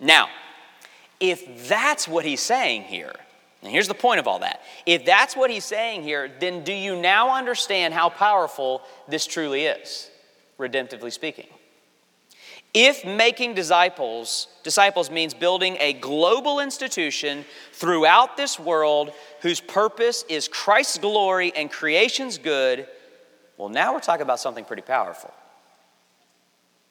Now, 0.00 0.28
if 1.22 1.68
that's 1.68 2.08
what 2.08 2.24
he's 2.24 2.40
saying 2.40 2.82
here, 2.82 3.14
and 3.62 3.70
here's 3.70 3.86
the 3.86 3.94
point 3.94 4.18
of 4.18 4.26
all 4.26 4.40
that. 4.40 4.60
If 4.84 5.04
that's 5.04 5.36
what 5.36 5.50
he's 5.50 5.64
saying 5.64 6.02
here, 6.02 6.28
then 6.40 6.64
do 6.64 6.72
you 6.72 6.96
now 6.96 7.36
understand 7.36 7.94
how 7.94 8.08
powerful 8.08 8.82
this 9.06 9.24
truly 9.24 9.66
is, 9.66 10.10
redemptively 10.58 11.12
speaking? 11.12 11.46
If 12.74 13.04
making 13.04 13.54
disciples, 13.54 14.48
disciples 14.64 15.10
means 15.10 15.32
building 15.32 15.76
a 15.78 15.92
global 15.92 16.58
institution 16.58 17.44
throughout 17.72 18.36
this 18.36 18.58
world 18.58 19.12
whose 19.42 19.60
purpose 19.60 20.24
is 20.28 20.48
Christ's 20.48 20.98
glory 20.98 21.52
and 21.54 21.70
creation's 21.70 22.36
good, 22.36 22.88
well, 23.58 23.68
now 23.68 23.94
we're 23.94 24.00
talking 24.00 24.22
about 24.22 24.40
something 24.40 24.64
pretty 24.64 24.82
powerful. 24.82 25.32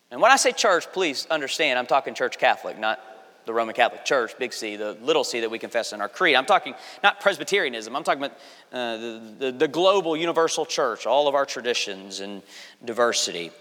And 0.10 0.22
when 0.22 0.32
I 0.32 0.38
say 0.38 0.54
church, 0.54 0.90
please 0.94 1.28
understand, 1.30 1.78
I'm 1.78 1.88
talking 1.88 2.14
church 2.14 2.38
Catholic, 2.38 2.80
not 2.80 3.02
the 3.46 3.54
Roman 3.54 3.74
Catholic 3.76 4.06
Church, 4.06 4.38
big 4.38 4.54
C, 4.54 4.76
the 4.76 4.94
little 5.02 5.24
c 5.24 5.40
that 5.40 5.50
we 5.50 5.60
confess 5.60 5.94
in 5.94 6.02
our 6.02 6.10
creed. 6.10 6.36
I'm 6.36 6.46
talking 6.46 6.76
not 7.04 7.20
Presbyterianism, 7.20 7.96
I'm 7.96 8.04
talking 8.04 8.24
about 8.24 8.38
uh, 8.72 8.98
the, 8.98 9.22
the, 9.40 9.52
the 9.52 9.68
global 9.68 10.16
universal 10.16 10.66
church, 10.66 11.06
all 11.06 11.28
of 11.28 11.36
our 11.36 11.46
traditions 11.46 12.20
and 12.20 12.42
diversity. 12.84 13.52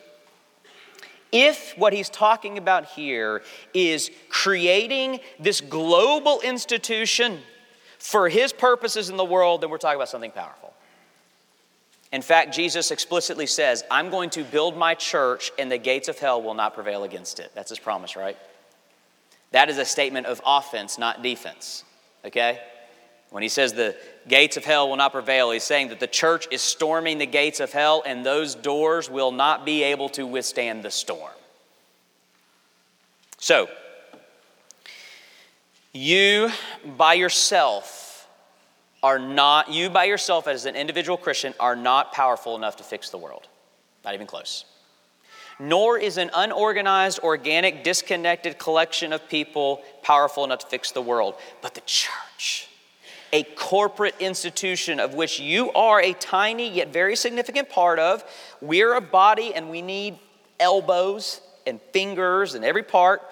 If 1.33 1.79
what 1.79 1.93
he's 1.93 2.09
talking 2.09 2.59
about 2.59 2.87
here 2.87 3.43
is 3.73 4.11
creating 4.29 5.21
this 5.39 5.61
global 5.61 6.41
institution 6.41 7.39
for 7.99 8.29
his 8.29 8.53
purposes 8.53 9.11
in 9.11 9.17
the 9.17 9.25
world, 9.25 9.61
then 9.61 9.71
we're 9.71 9.79
talking 9.79 9.97
about 9.97 10.09
something 10.09 10.33
powerful. 10.33 10.73
In 12.13 12.23
fact, 12.23 12.53
Jesus 12.53 12.91
explicitly 12.91 13.47
says, 13.47 13.85
I'm 13.91 14.11
going 14.11 14.31
to 14.31 14.43
build 14.43 14.77
my 14.77 14.95
church 14.95 15.53
and 15.59 15.71
the 15.71 15.79
gates 15.79 16.09
of 16.09 16.19
hell 16.19 16.43
will 16.43 16.55
not 16.55 16.75
prevail 16.75 17.05
against 17.05 17.39
it. 17.39 17.53
That's 17.55 17.69
his 17.69 17.79
promise, 17.79 18.17
right? 18.17 18.37
That 19.53 19.69
is 19.69 19.79
a 19.79 19.85
statement 19.85 20.27
of 20.27 20.41
offense, 20.47 20.99
not 20.99 21.23
defense. 21.23 21.85
Okay? 22.25 22.61
When 23.31 23.43
he 23.43 23.49
says 23.49 23.73
the 23.73 23.97
gates 24.29 24.57
of 24.57 24.65
hell 24.65 24.89
will 24.89 24.97
not 24.97 25.13
prevail, 25.13 25.51
he's 25.51 25.65
saying 25.65 25.89
that 25.89 26.01
the 26.01 26.07
church 26.07 26.49
is 26.51 26.63
storming 26.63 27.19
the 27.19 27.27
gates 27.27 27.61
of 27.61 27.73
hell 27.73 28.03
and 28.05 28.27
those 28.27 28.55
doors 28.55 29.09
will 29.09 29.33
not 29.33 29.65
be 29.65 29.83
able 29.85 30.09
to 30.11 30.27
withstand 30.27 30.83
the 30.83 30.91
storm. 30.91 31.33
So, 33.39 33.69
you 35.93 36.51
by 36.97 37.15
yourself 37.15 38.29
are 39.03 39.19
not, 39.19 39.71
you 39.73 39.91
by 39.91 40.05
yourself 40.05 40.47
as 40.47 40.67
an 40.67 40.77
individual 40.77 41.17
Christian 41.17 41.55
are 41.59 41.77
not 41.77 42.13
powerful 42.13 42.57
enough 42.57 42.77
to 42.77 42.85
fix 42.85 43.11
the 43.11 43.19
world. 43.19 43.47
Not 44.05 44.15
even 44.15 44.27
close. 44.27 44.65
Nor 45.61 45.99
is 45.99 46.17
an 46.17 46.31
unorganized, 46.35 47.21
organic, 47.21 47.85
disconnected 47.85 48.59
collection 48.59 49.13
of 49.13 49.29
people 49.29 49.83
powerful 50.03 50.45
enough 50.45 50.61
to 50.61 50.67
fix 50.67 50.91
the 50.91 51.03
world. 51.03 51.35
But 51.63 51.75
the 51.75 51.83
church, 51.83 52.69
a 53.33 53.43
corporate 53.43 54.17
institution 54.19 54.99
of 54.99 55.15
which 55.15 55.39
you 55.39 55.71
are 55.73 56.01
a 56.01 56.15
tiny 56.15 56.69
yet 56.69 56.93
very 56.93 57.15
significant 57.15 57.69
part 57.69 57.99
of, 57.99 58.25
we're 58.61 58.95
a 58.95 59.01
body 59.01 59.55
and 59.55 59.71
we 59.71 59.83
need 59.83 60.19
elbows 60.59 61.41
and 61.67 61.81
fingers 61.93 62.55
and 62.55 62.65
every 62.65 62.83
part 62.83 63.23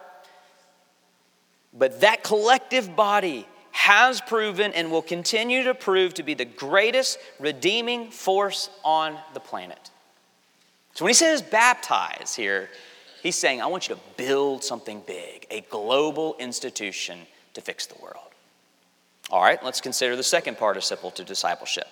but 1.73 2.01
that 2.01 2.25
collective 2.25 2.97
body 2.97 3.47
has 3.71 4.21
proven 4.21 4.73
and 4.73 4.91
will 4.91 5.03
continue 5.03 5.63
to 5.65 5.75
prove 5.75 6.15
to 6.15 6.23
be 6.23 6.35
the 6.35 6.45
greatest 6.45 7.19
redeeming 7.39 8.11
force 8.11 8.71
on 8.85 9.17
the 9.35 9.41
planet. 9.41 9.91
So 10.99 11.05
when 11.05 11.11
he 11.11 11.15
says 11.15 11.43
baptize 11.43 12.35
here, 12.35 12.69
he's 13.23 13.37
saying, 13.37 13.63
I 13.63 13.67
want 13.67 13.89
you 13.89 13.95
to 13.95 14.01
build 14.17 14.65
something 14.65 15.01
big, 15.07 15.47
a 15.49 15.61
global 15.71 16.35
institution 16.41 17.21
to 17.55 17.61
fix 17.61 17.87
the 17.87 17.95
world. 18.03 18.27
All 19.31 19.41
right, 19.41 19.63
let's 19.63 19.81
consider 19.81 20.17
the 20.17 20.25
second 20.25 20.59
participle 20.59 21.13
to 21.13 21.23
discipleship. 21.23 21.87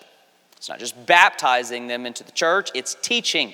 It's 0.57 0.67
not 0.67 0.79
just 0.79 1.05
baptizing 1.05 1.87
them 1.87 2.05
into 2.05 2.25
the 2.25 2.33
church, 2.33 2.69
it's 2.75 2.97
teaching. 3.01 3.53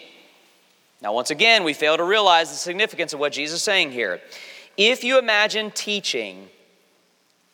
Now, 1.03 1.13
once 1.13 1.29
again, 1.29 1.63
we 1.63 1.73
fail 1.73 1.97
to 1.97 2.03
realize 2.03 2.49
the 2.49 2.55
significance 2.55 3.13
of 3.13 3.19
what 3.19 3.33
Jesus 3.33 3.57
is 3.57 3.63
saying 3.63 3.91
here. 3.91 4.21
If 4.75 5.03
you 5.03 5.19
imagine 5.19 5.69
teaching 5.69 6.49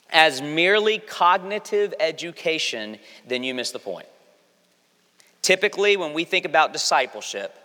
as 0.10 0.41
merely 0.41 1.00
cognitive 1.00 1.94
education, 2.00 2.98
then 3.27 3.44
you 3.44 3.53
miss 3.53 3.72
the 3.72 3.79
point. 3.79 4.08
Typically, 5.41 5.98
when 5.98 6.13
we 6.13 6.24
think 6.24 6.46
about 6.46 6.72
discipleship, 6.72 7.59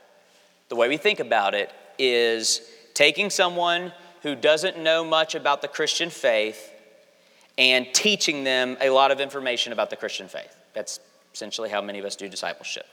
the 0.69 0.77
way 0.77 0.89
we 0.89 0.97
think 0.97 1.21
about 1.21 1.55
it 1.55 1.71
is 1.99 2.63
taking 2.95 3.31
someone 3.31 3.93
who 4.23 4.35
doesn't 4.35 4.79
know 4.79 5.05
much 5.05 5.35
about 5.35 5.63
the 5.63 5.69
Christian 5.69 6.11
faith 6.11 6.71
and 7.59 7.87
teaching 7.93 8.45
them 8.45 8.77
a 8.81 8.91
lot 8.91 9.11
of 9.11 9.21
information 9.21 9.73
about 9.73 9.91
the 9.91 9.97
Christian 9.97 10.29
faith. 10.29 10.57
That's 10.73 11.01
essentially 11.33 11.69
how 11.69 11.83
many 11.83 11.99
of 11.99 12.05
us 12.05 12.17
do 12.17 12.29
discipleship. 12.29 12.87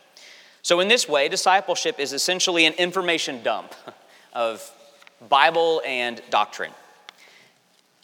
So, 0.62 0.80
in 0.80 0.88
this 0.88 1.10
way, 1.10 1.28
discipleship 1.28 2.00
is 2.00 2.14
essentially 2.14 2.66
an 2.66 2.74
information 2.74 3.42
dump 3.42 3.74
of 4.34 4.70
Bible 5.30 5.82
and 5.86 6.22
doctrine. 6.30 6.72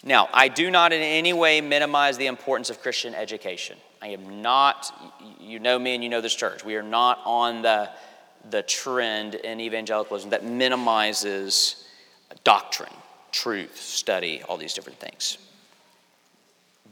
Now, 0.03 0.29
I 0.33 0.47
do 0.47 0.71
not 0.71 0.93
in 0.93 1.01
any 1.01 1.33
way 1.33 1.62
minimize 1.62 2.17
the 2.17 2.27
importance 2.27 2.69
of 2.69 2.81
Christian 2.81 3.13
education. 3.13 3.77
I 4.01 4.09
am 4.09 4.41
not, 4.41 4.91
you 5.39 5.59
know 5.59 5.77
me 5.77 5.95
and 5.95 6.03
you 6.03 6.09
know 6.09 6.21
this 6.21 6.36
church, 6.36 6.63
we 6.63 6.75
are 6.75 6.83
not 6.83 7.19
on 7.25 7.63
the, 7.63 7.89
the 8.50 8.62
trend 8.63 9.36
in 9.36 9.60
evangelicalism 9.60 10.30
that 10.32 10.44
minimizes 10.44 11.86
doctrine, 12.44 12.94
truth, 13.32 13.77
study, 13.77 14.42
all 14.48 14.58
these 14.58 14.74
different 14.74 15.00
things. 15.00 15.38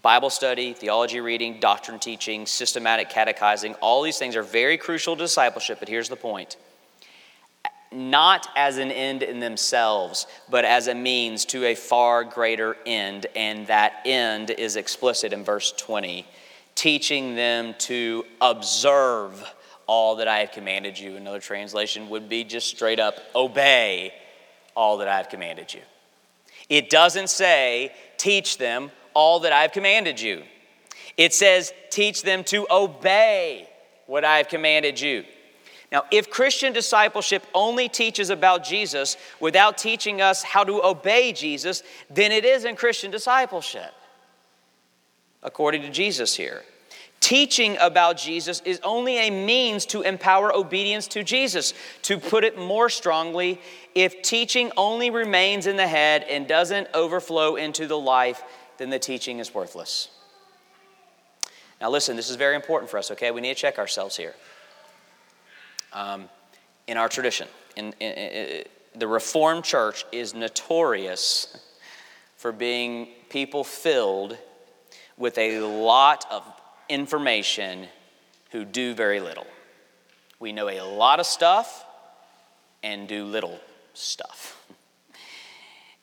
Bible 0.02 0.30
study, 0.30 0.74
theology 0.74 1.20
reading, 1.20 1.60
doctrine 1.60 1.98
teaching, 1.98 2.46
systematic 2.46 3.10
catechizing, 3.10 3.74
all 3.76 4.04
these 4.04 4.20
things 4.20 4.36
are 4.36 4.44
very 4.44 4.78
crucial 4.78 5.16
to 5.16 5.24
discipleship, 5.24 5.80
but 5.80 5.90
here's 5.90 6.10
the 6.10 6.16
point 6.16 6.58
not 7.92 8.48
as 8.56 8.78
an 8.78 8.92
end 8.92 9.24
in 9.24 9.40
themselves, 9.40 10.28
but 10.50 10.66
as 10.66 10.88
a 10.88 10.96
means 10.96 11.46
to 11.46 11.66
a 11.66 11.76
far 11.76 12.24
greater 12.24 12.76
end. 12.86 13.26
And 13.36 13.68
that 13.68 14.02
end 14.06 14.52
is 14.52 14.76
explicit 14.76 15.34
in 15.34 15.44
verse 15.44 15.72
20 15.72 16.26
teaching 16.76 17.36
them 17.36 17.74
to 17.80 18.26
observe 18.42 19.55
all 19.88 20.18
that 20.18 20.28
I 20.28 20.40
have 20.40 20.52
commanded 20.52 20.98
you. 20.98 21.16
Another 21.16 21.40
translation 21.40 22.10
would 22.10 22.28
be 22.30 22.44
just 22.44 22.68
straight 22.68 23.00
up 23.00 23.20
obey 23.36 24.14
all 24.76 24.98
that 24.98 25.08
I 25.08 25.18
have 25.18 25.30
commanded 25.30 25.74
you. 25.74 25.82
It 26.70 26.90
doesn't 26.90 27.30
say 27.30 27.94
teach 28.18 28.58
them 28.58 28.92
all 29.14 29.42
that 29.42 29.54
I 29.54 29.62
have 29.62 29.72
commanded 29.72 30.20
you, 30.20 30.44
it 31.18 31.34
says 31.34 31.72
teach 31.90 32.24
them 32.24 32.44
to 32.46 32.68
obey 32.70 33.70
what 34.08 34.26
I 34.26 34.38
have 34.38 34.50
commanded 34.50 35.00
you. 35.00 35.24
Now, 35.92 36.04
if 36.12 36.30
Christian 36.30 36.74
discipleship 36.74 37.46
only 37.54 37.88
teaches 37.88 38.30
about 38.30 38.64
Jesus 38.64 39.16
without 39.40 39.78
teaching 39.78 40.20
us 40.20 40.44
how 40.44 40.64
to 40.64 40.84
obey 40.84 41.32
Jesus, 41.32 41.84
then 42.10 42.32
it 42.32 42.44
isn't 42.44 42.76
Christian 42.76 43.12
discipleship, 43.12 43.94
according 45.42 45.84
to 45.84 45.90
Jesus 45.90 46.36
here. 46.36 46.64
Teaching 47.26 47.76
about 47.82 48.18
Jesus 48.18 48.62
is 48.66 48.80
only 48.84 49.18
a 49.18 49.32
means 49.32 49.88
to 49.88 50.04
empower 50.04 50.56
obedience 50.56 51.08
to 51.08 51.24
Jesus. 51.24 51.74
To 52.04 52.20
put 52.20 52.44
it 52.44 52.56
more 52.56 52.88
strongly, 52.88 53.60
if 53.96 54.22
teaching 54.22 54.72
only 54.78 55.10
remains 55.10 55.66
in 55.66 55.76
the 55.76 55.88
head 55.88 56.24
and 56.30 56.48
doesn't 56.48 56.88
overflow 56.94 57.56
into 57.56 57.88
the 57.88 57.98
life, 57.98 58.44
then 58.78 58.92
the 58.92 59.00
teaching 59.00 59.40
is 59.40 59.56
worthless. 59.56 60.10
Now, 61.82 61.90
listen, 61.90 62.16
this 62.16 62.30
is 62.30 62.36
very 62.36 62.56
important 62.56 62.92
for 62.92 63.00
us, 63.00 63.10
okay? 63.10 63.32
We 63.32 63.42
need 63.42 63.56
to 63.56 63.60
check 63.60 63.80
ourselves 63.80 64.16
here 64.16 64.36
um, 65.94 66.30
in 66.86 66.96
our 66.96 67.10
tradition. 67.10 67.48
In, 67.76 67.86
in, 68.00 68.12
in, 68.12 68.64
the 68.94 69.08
Reformed 69.08 69.64
Church 69.64 70.06
is 70.12 70.36
notorious 70.36 71.58
for 72.38 72.52
being 72.52 73.08
people 73.30 73.64
filled 73.64 74.38
with 75.18 75.40
a 75.40 75.62
lot 75.62 76.24
of 76.30 76.44
information 76.90 77.88
who 78.52 78.66
do 78.66 78.94
very 78.94 79.20
little. 79.20 79.48
We 80.40 80.52
know 80.52 80.70
a 80.70 80.82
lot 80.82 81.20
of 81.20 81.26
stuff 81.26 81.86
and 82.84 83.08
do 83.08 83.26
little 83.26 83.60
stuff. 83.94 84.62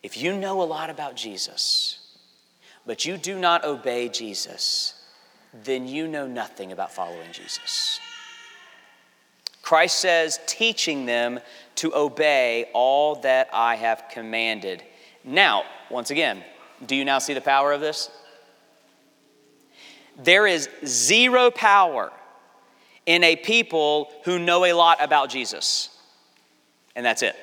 If 0.02 0.20
you 0.20 0.36
know 0.36 0.60
a 0.62 0.64
lot 0.64 0.90
about 0.90 1.14
Jesus, 1.14 2.00
but 2.84 3.04
you 3.04 3.16
do 3.16 3.38
not 3.38 3.64
obey 3.64 4.08
Jesus, 4.08 5.00
then 5.64 5.86
you 5.86 6.08
know 6.08 6.26
nothing 6.26 6.72
about 6.72 6.92
following 6.92 7.30
Jesus. 7.30 8.00
Christ 9.62 10.00
says, 10.00 10.40
teaching 10.46 11.06
them 11.06 11.38
to 11.76 11.94
obey 11.94 12.68
all 12.74 13.14
that 13.16 13.48
I 13.52 13.76
have 13.76 14.04
commanded. 14.10 14.82
Now, 15.22 15.62
once 15.88 16.10
again, 16.10 16.42
do 16.84 16.96
you 16.96 17.04
now 17.04 17.20
see 17.20 17.32
the 17.32 17.40
power 17.40 17.72
of 17.72 17.80
this? 17.80 18.10
There 20.16 20.46
is 20.46 20.68
zero 20.84 21.50
power 21.50 22.12
in 23.06 23.24
a 23.24 23.36
people 23.36 24.10
who 24.24 24.38
know 24.38 24.64
a 24.64 24.72
lot 24.72 25.02
about 25.02 25.30
Jesus. 25.30 25.88
And 26.94 27.04
that's 27.04 27.22
it. 27.22 27.34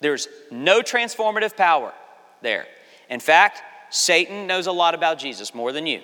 There's 0.00 0.28
no 0.50 0.80
transformative 0.80 1.56
power 1.56 1.92
there. 2.40 2.66
In 3.08 3.20
fact, 3.20 3.62
Satan 3.90 4.46
knows 4.46 4.66
a 4.66 4.72
lot 4.72 4.94
about 4.94 5.18
Jesus, 5.18 5.54
more 5.54 5.70
than 5.70 5.86
you 5.86 6.00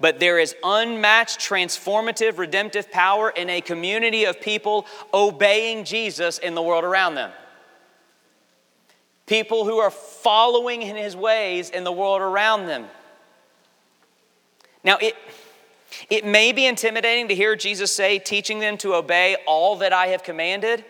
but 0.00 0.20
there 0.20 0.38
is 0.38 0.54
unmatched 0.62 1.40
transformative 1.40 2.38
redemptive 2.38 2.90
power 2.90 3.30
in 3.30 3.50
a 3.50 3.60
community 3.60 4.24
of 4.24 4.40
people 4.40 4.86
obeying 5.12 5.84
Jesus 5.84 6.38
in 6.38 6.54
the 6.54 6.62
world 6.62 6.84
around 6.84 7.14
them. 7.14 7.32
People 9.26 9.64
who 9.64 9.78
are 9.78 9.90
following 9.90 10.82
in 10.82 10.96
his 10.96 11.16
ways 11.16 11.70
in 11.70 11.84
the 11.84 11.92
world 11.92 12.22
around 12.22 12.66
them. 12.66 12.86
Now, 14.88 14.96
it, 15.02 15.14
it 16.08 16.24
may 16.24 16.52
be 16.52 16.64
intimidating 16.64 17.28
to 17.28 17.34
hear 17.34 17.54
Jesus 17.56 17.92
say, 17.92 18.18
teaching 18.18 18.58
them 18.58 18.78
to 18.78 18.94
obey 18.94 19.36
all 19.46 19.76
that 19.76 19.92
I 19.92 20.06
have 20.06 20.22
commanded. 20.22 20.82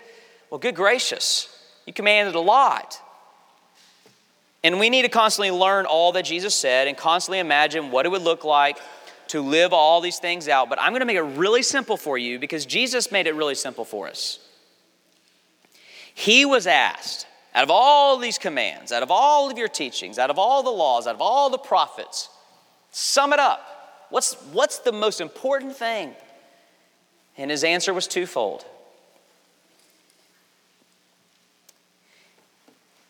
Well, 0.50 0.60
good 0.60 0.76
gracious, 0.76 1.48
you 1.84 1.92
commanded 1.92 2.36
a 2.36 2.40
lot. 2.40 3.02
And 4.62 4.78
we 4.78 4.88
need 4.88 5.02
to 5.02 5.08
constantly 5.08 5.50
learn 5.50 5.84
all 5.84 6.12
that 6.12 6.26
Jesus 6.26 6.54
said 6.54 6.86
and 6.86 6.96
constantly 6.96 7.40
imagine 7.40 7.90
what 7.90 8.06
it 8.06 8.10
would 8.10 8.22
look 8.22 8.44
like 8.44 8.78
to 9.28 9.40
live 9.40 9.72
all 9.72 10.00
these 10.00 10.20
things 10.20 10.46
out, 10.46 10.68
but 10.68 10.80
I'm 10.80 10.92
going 10.92 11.00
to 11.00 11.04
make 11.04 11.16
it 11.16 11.36
really 11.36 11.64
simple 11.64 11.96
for 11.96 12.16
you 12.16 12.38
because 12.38 12.66
Jesus 12.66 13.10
made 13.10 13.26
it 13.26 13.34
really 13.34 13.56
simple 13.56 13.84
for 13.84 14.06
us. 14.06 14.38
He 16.14 16.44
was 16.44 16.68
asked, 16.68 17.26
out 17.52 17.64
of 17.64 17.70
all 17.72 18.16
these 18.16 18.38
commands, 18.38 18.92
out 18.92 19.02
of 19.02 19.10
all 19.10 19.50
of 19.50 19.58
your 19.58 19.66
teachings, 19.66 20.20
out 20.20 20.30
of 20.30 20.38
all 20.38 20.62
the 20.62 20.70
laws, 20.70 21.08
out 21.08 21.16
of 21.16 21.20
all 21.20 21.50
the 21.50 21.58
prophets, 21.58 22.28
sum 22.90 23.32
it 23.32 23.38
up. 23.38 23.67
What's, 24.10 24.34
what's 24.52 24.78
the 24.78 24.92
most 24.92 25.20
important 25.20 25.76
thing 25.76 26.14
And 27.36 27.50
his 27.50 27.62
answer 27.62 27.92
was 27.92 28.06
twofold. 28.06 28.64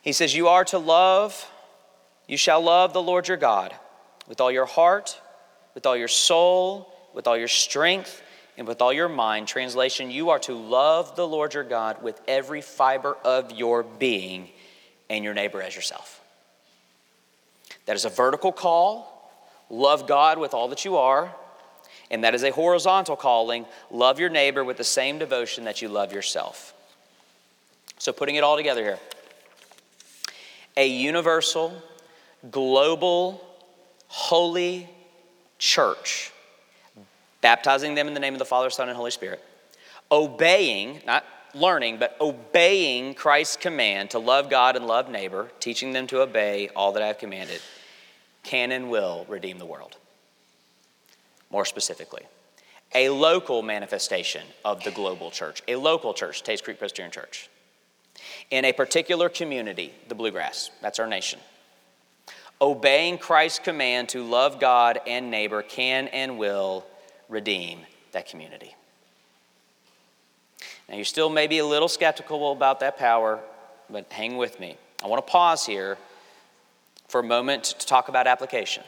He 0.02 0.12
says, 0.12 0.34
You 0.34 0.48
are 0.48 0.64
to 0.66 0.78
love, 0.78 1.50
you 2.26 2.36
shall 2.36 2.62
love 2.62 2.92
the 2.92 3.02
Lord 3.02 3.28
your 3.28 3.36
God 3.36 3.74
with 4.26 4.40
all 4.40 4.50
your 4.50 4.66
heart, 4.66 5.20
with 5.74 5.86
all 5.86 5.96
your 5.96 6.08
soul, 6.08 6.92
with 7.14 7.26
all 7.26 7.36
your 7.36 7.48
strength, 7.48 8.22
and 8.56 8.66
with 8.66 8.82
all 8.82 8.92
your 8.92 9.08
mind. 9.08 9.48
Translation, 9.48 10.10
you 10.10 10.30
are 10.30 10.38
to 10.40 10.54
love 10.54 11.16
the 11.16 11.26
Lord 11.26 11.54
your 11.54 11.64
God 11.64 12.02
with 12.02 12.20
every 12.28 12.60
fiber 12.60 13.16
of 13.24 13.52
your 13.52 13.82
being 13.82 14.48
and 15.08 15.24
your 15.24 15.34
neighbor 15.34 15.62
as 15.62 15.74
yourself. 15.74 16.20
That 17.86 17.96
is 17.96 18.04
a 18.04 18.10
vertical 18.10 18.52
call. 18.52 19.17
Love 19.70 20.06
God 20.06 20.38
with 20.38 20.54
all 20.54 20.68
that 20.68 20.84
you 20.84 20.96
are. 20.96 21.34
And 22.10 22.24
that 22.24 22.34
is 22.34 22.42
a 22.42 22.50
horizontal 22.50 23.16
calling. 23.16 23.66
Love 23.90 24.18
your 24.18 24.30
neighbor 24.30 24.64
with 24.64 24.78
the 24.78 24.84
same 24.84 25.18
devotion 25.18 25.64
that 25.64 25.82
you 25.82 25.88
love 25.88 26.12
yourself. 26.12 26.74
So, 27.98 28.12
putting 28.12 28.36
it 28.36 28.44
all 28.44 28.56
together 28.56 28.82
here 28.82 28.98
a 30.76 30.86
universal, 30.86 31.74
global, 32.50 33.44
holy 34.06 34.88
church, 35.58 36.32
baptizing 37.40 37.94
them 37.94 38.06
in 38.06 38.14
the 38.14 38.20
name 38.20 38.32
of 38.32 38.38
the 38.38 38.44
Father, 38.44 38.70
Son, 38.70 38.88
and 38.88 38.96
Holy 38.96 39.10
Spirit, 39.10 39.42
obeying, 40.10 41.02
not 41.04 41.24
learning, 41.52 41.98
but 41.98 42.16
obeying 42.20 43.14
Christ's 43.14 43.56
command 43.56 44.10
to 44.10 44.20
love 44.20 44.48
God 44.48 44.76
and 44.76 44.86
love 44.86 45.10
neighbor, 45.10 45.50
teaching 45.58 45.92
them 45.92 46.06
to 46.06 46.20
obey 46.20 46.68
all 46.76 46.92
that 46.92 47.02
I've 47.02 47.18
commanded, 47.18 47.60
can 48.48 48.72
and 48.72 48.88
will 48.88 49.26
redeem 49.28 49.58
the 49.58 49.66
world. 49.66 49.96
More 51.50 51.66
specifically, 51.66 52.22
a 52.94 53.10
local 53.10 53.62
manifestation 53.62 54.42
of 54.64 54.82
the 54.84 54.90
global 54.90 55.30
church, 55.30 55.62
a 55.68 55.76
local 55.76 56.14
church, 56.14 56.42
Tates 56.42 56.62
Creek 56.62 56.78
Presbyterian 56.78 57.12
Church, 57.12 57.50
in 58.50 58.64
a 58.64 58.72
particular 58.72 59.28
community, 59.28 59.92
the 60.08 60.14
Bluegrass, 60.14 60.70
that's 60.80 60.98
our 60.98 61.06
nation. 61.06 61.38
Obeying 62.60 63.18
Christ's 63.18 63.60
command 63.60 64.08
to 64.10 64.24
love 64.24 64.58
God 64.58 64.98
and 65.06 65.30
neighbor 65.30 65.62
can 65.62 66.08
and 66.08 66.38
will 66.38 66.86
redeem 67.28 67.80
that 68.12 68.26
community. 68.26 68.74
Now, 70.88 70.96
you 70.96 71.04
still 71.04 71.28
may 71.28 71.46
be 71.46 71.58
a 71.58 71.66
little 71.66 71.88
skeptical 71.88 72.50
about 72.50 72.80
that 72.80 72.96
power, 72.96 73.40
but 73.90 74.10
hang 74.10 74.38
with 74.38 74.58
me. 74.58 74.78
I 75.04 75.06
want 75.06 75.24
to 75.24 75.30
pause 75.30 75.66
here 75.66 75.98
for 77.08 77.20
a 77.20 77.24
moment 77.24 77.64
to 77.64 77.86
talk 77.86 78.08
about 78.08 78.26
application. 78.26 78.84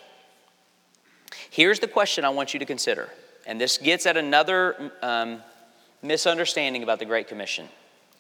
Here's 1.51 1.81
the 1.81 1.89
question 1.89 2.25
I 2.25 2.29
want 2.29 2.55
you 2.55 2.61
to 2.61 2.67
consider, 2.67 3.09
and 3.47 3.61
this 3.61 3.79
gets 3.79 4.07
at 4.07 4.17
another 4.17 4.93
um, 5.03 5.43
misunderstanding 6.03 6.83
about 6.83 6.99
the 6.99 7.05
Great 7.05 7.29
Commission. 7.29 7.69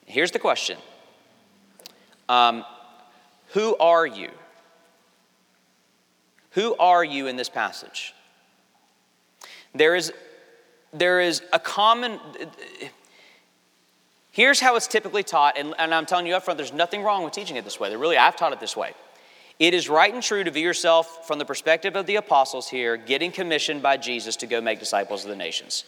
Here's 0.06 0.30
the 0.30 0.38
question 0.38 0.78
um, 2.28 2.64
Who 3.48 3.76
are 3.76 4.06
you? 4.06 4.30
Who 6.52 6.74
are 6.76 7.04
you 7.04 7.28
in 7.28 7.36
this 7.36 7.48
passage? 7.48 8.12
There 9.72 9.94
is, 9.94 10.12
there 10.92 11.20
is 11.20 11.42
a 11.52 11.60
common, 11.60 12.18
here's 14.32 14.58
how 14.58 14.74
it's 14.74 14.88
typically 14.88 15.22
taught, 15.22 15.56
and, 15.56 15.74
and 15.78 15.94
I'm 15.94 16.06
telling 16.06 16.26
you 16.26 16.34
up 16.34 16.44
front, 16.44 16.58
there's 16.58 16.72
nothing 16.72 17.02
wrong 17.02 17.22
with 17.22 17.32
teaching 17.32 17.56
it 17.56 17.64
this 17.64 17.78
way. 17.78 17.94
Really, 17.94 18.16
I've 18.16 18.34
taught 18.34 18.52
it 18.52 18.58
this 18.58 18.76
way. 18.76 18.94
It 19.60 19.74
is 19.74 19.90
right 19.90 20.12
and 20.12 20.22
true 20.22 20.42
to 20.42 20.50
view 20.50 20.62
yourself 20.62 21.26
from 21.26 21.38
the 21.38 21.44
perspective 21.44 21.94
of 21.94 22.06
the 22.06 22.16
apostles 22.16 22.70
here, 22.70 22.96
getting 22.96 23.30
commissioned 23.30 23.82
by 23.82 23.98
Jesus 23.98 24.34
to 24.36 24.46
go 24.46 24.62
make 24.62 24.80
disciples 24.80 25.22
of 25.22 25.28
the 25.28 25.36
nations. 25.36 25.84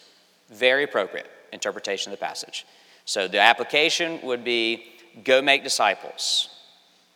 Very 0.50 0.84
appropriate 0.84 1.26
interpretation 1.54 2.12
of 2.12 2.18
the 2.18 2.22
passage. 2.22 2.66
So 3.06 3.28
the 3.28 3.40
application 3.40 4.20
would 4.24 4.44
be 4.44 4.84
go 5.24 5.40
make 5.40 5.64
disciples. 5.64 6.50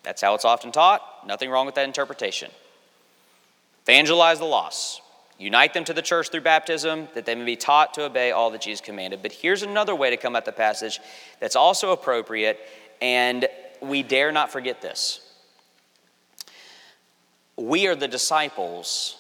That's 0.03 0.23
how 0.23 0.35
it's 0.35 0.47
often 0.47 0.73
taught. 0.73 1.27
Nothing 1.27 1.51
wrong 1.51 1.67
with 1.67 1.75
that 1.75 1.85
interpretation. 1.85 2.51
Evangelize 3.83 4.39
the 4.39 4.47
lost. 4.47 5.03
Unite 5.39 5.75
them 5.75 5.85
to 5.85 5.93
the 5.93 6.01
church 6.01 6.31
through 6.31 6.41
baptism, 6.41 7.09
that 7.15 7.27
they 7.27 7.35
may 7.35 7.45
be 7.45 7.57
taught 7.57 7.93
to 7.95 8.05
obey 8.05 8.31
all 8.31 8.51
that 8.51 8.63
Jesus 8.63 8.81
commanded. 8.81 9.21
But 9.21 9.33
here's 9.33 9.63
another 9.63 9.95
way 9.95 10.09
to 10.09 10.17
come 10.17 10.35
at 10.35 10.47
the 10.47 10.53
passage 10.53 11.01
that's 11.39 11.57
also 11.57 11.93
appropriate, 11.93 12.59
and 13.03 13.47
we 13.83 14.03
dare 14.03 14.33
not 14.33 14.51
forget 14.51 14.81
this. 14.81 15.21
We 17.57 17.87
are 17.87 17.95
the 17.95 18.09
disciples 18.09 19.17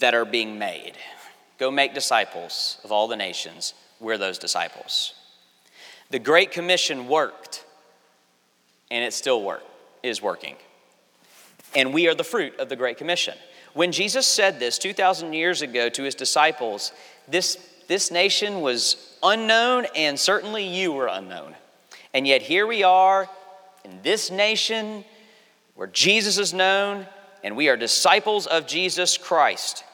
that 0.00 0.14
are 0.14 0.24
being 0.24 0.58
made. 0.58 0.94
Go 1.58 1.70
make 1.70 1.94
disciples 1.94 2.78
of 2.84 2.92
all 2.92 3.08
the 3.08 3.16
nations. 3.16 3.74
We're 4.00 4.18
those 4.18 4.38
disciples. 4.38 5.14
The 6.10 6.18
Great 6.18 6.52
Commission 6.52 7.08
worked, 7.08 7.64
and 8.90 9.04
it 9.04 9.12
still 9.12 9.42
work, 9.42 9.64
is 10.02 10.22
working 10.22 10.56
and 11.74 11.92
we 11.92 12.08
are 12.08 12.14
the 12.14 12.24
fruit 12.24 12.58
of 12.58 12.68
the 12.68 12.76
Great 12.76 12.96
Commission. 12.96 13.34
When 13.74 13.92
Jesus 13.92 14.26
said 14.26 14.58
this 14.58 14.78
2,000 14.78 15.32
years 15.32 15.62
ago 15.62 15.88
to 15.90 16.02
his 16.02 16.14
disciples, 16.14 16.92
this, 17.28 17.58
this 17.86 18.10
nation 18.10 18.60
was 18.60 19.16
unknown, 19.22 19.86
and 19.94 20.18
certainly 20.18 20.66
you 20.66 20.92
were 20.92 21.06
unknown. 21.06 21.54
And 22.14 22.26
yet 22.26 22.42
here 22.42 22.66
we 22.66 22.82
are 22.82 23.28
in 23.84 24.00
this 24.02 24.30
nation 24.30 25.04
where 25.78 25.86
Jesus 25.86 26.38
is 26.38 26.52
known, 26.52 27.06
and 27.44 27.56
we 27.56 27.68
are 27.68 27.76
disciples 27.76 28.48
of 28.48 28.66
Jesus 28.66 29.16
Christ. 29.16 29.84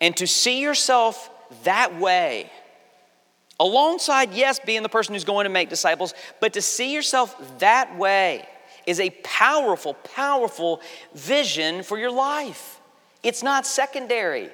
And 0.00 0.16
to 0.16 0.26
see 0.26 0.60
yourself 0.60 1.30
that 1.62 1.96
way, 1.96 2.50
alongside, 3.60 4.34
yes, 4.34 4.58
being 4.58 4.82
the 4.82 4.88
person 4.88 5.14
who's 5.14 5.22
going 5.22 5.44
to 5.44 5.50
make 5.50 5.68
disciples, 5.68 6.12
but 6.40 6.54
to 6.54 6.60
see 6.60 6.92
yourself 6.92 7.60
that 7.60 7.96
way 7.96 8.48
is 8.84 8.98
a 8.98 9.10
powerful, 9.22 9.94
powerful 9.94 10.80
vision 11.14 11.84
for 11.84 11.96
your 11.96 12.10
life. 12.10 12.80
It's 13.22 13.44
not 13.44 13.64
secondary 13.64 14.50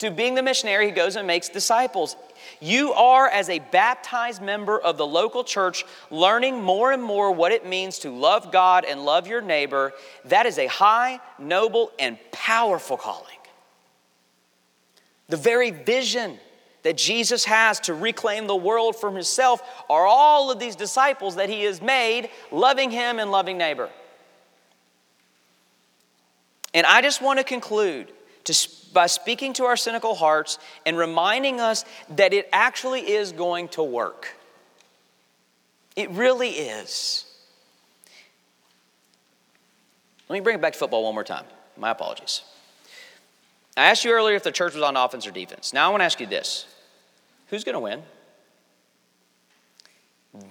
to 0.00 0.10
being 0.10 0.34
the 0.34 0.42
missionary 0.42 0.90
who 0.90 0.94
goes 0.94 1.16
and 1.16 1.26
makes 1.26 1.48
disciples. 1.48 2.14
You 2.60 2.92
are, 2.92 3.28
as 3.28 3.48
a 3.48 3.58
baptized 3.58 4.42
member 4.42 4.78
of 4.78 4.96
the 4.96 5.06
local 5.06 5.44
church, 5.44 5.84
learning 6.10 6.62
more 6.62 6.92
and 6.92 7.02
more 7.02 7.32
what 7.32 7.52
it 7.52 7.66
means 7.66 7.98
to 8.00 8.10
love 8.10 8.52
God 8.52 8.84
and 8.84 9.04
love 9.04 9.26
your 9.26 9.40
neighbor. 9.40 9.92
That 10.26 10.46
is 10.46 10.58
a 10.58 10.66
high, 10.66 11.20
noble, 11.38 11.92
and 11.98 12.18
powerful 12.32 12.96
calling. 12.96 13.36
The 15.28 15.36
very 15.36 15.70
vision 15.70 16.38
that 16.82 16.96
Jesus 16.96 17.44
has 17.46 17.80
to 17.80 17.94
reclaim 17.94 18.46
the 18.46 18.54
world 18.54 18.94
from 18.94 19.14
himself 19.14 19.60
are 19.90 20.06
all 20.06 20.52
of 20.52 20.60
these 20.60 20.76
disciples 20.76 21.34
that 21.34 21.48
he 21.48 21.64
has 21.64 21.82
made, 21.82 22.30
loving 22.52 22.92
him 22.92 23.18
and 23.18 23.32
loving 23.32 23.58
neighbor. 23.58 23.90
And 26.72 26.86
I 26.86 27.02
just 27.02 27.20
want 27.20 27.38
to 27.40 27.44
conclude 27.44 28.12
to, 28.44 28.68
by 28.96 29.06
speaking 29.06 29.52
to 29.52 29.64
our 29.64 29.76
cynical 29.76 30.14
hearts 30.14 30.58
and 30.86 30.96
reminding 30.96 31.60
us 31.60 31.84
that 32.16 32.32
it 32.32 32.48
actually 32.50 33.02
is 33.12 33.30
going 33.30 33.68
to 33.68 33.82
work. 33.82 34.34
It 35.94 36.10
really 36.12 36.48
is. 36.48 37.26
Let 40.30 40.34
me 40.34 40.40
bring 40.40 40.56
it 40.56 40.62
back 40.62 40.72
to 40.72 40.78
football 40.78 41.04
one 41.04 41.12
more 41.12 41.24
time. 41.24 41.44
My 41.76 41.90
apologies. 41.90 42.40
I 43.76 43.90
asked 43.90 44.02
you 44.02 44.12
earlier 44.12 44.34
if 44.34 44.42
the 44.42 44.50
church 44.50 44.72
was 44.72 44.82
on 44.82 44.96
offense 44.96 45.26
or 45.26 45.30
defense. 45.30 45.74
Now 45.74 45.88
I 45.88 45.90
want 45.90 46.00
to 46.00 46.06
ask 46.06 46.18
you 46.18 46.26
this 46.26 46.66
Who's 47.48 47.64
going 47.64 47.74
to 47.74 47.80
win? 47.80 48.02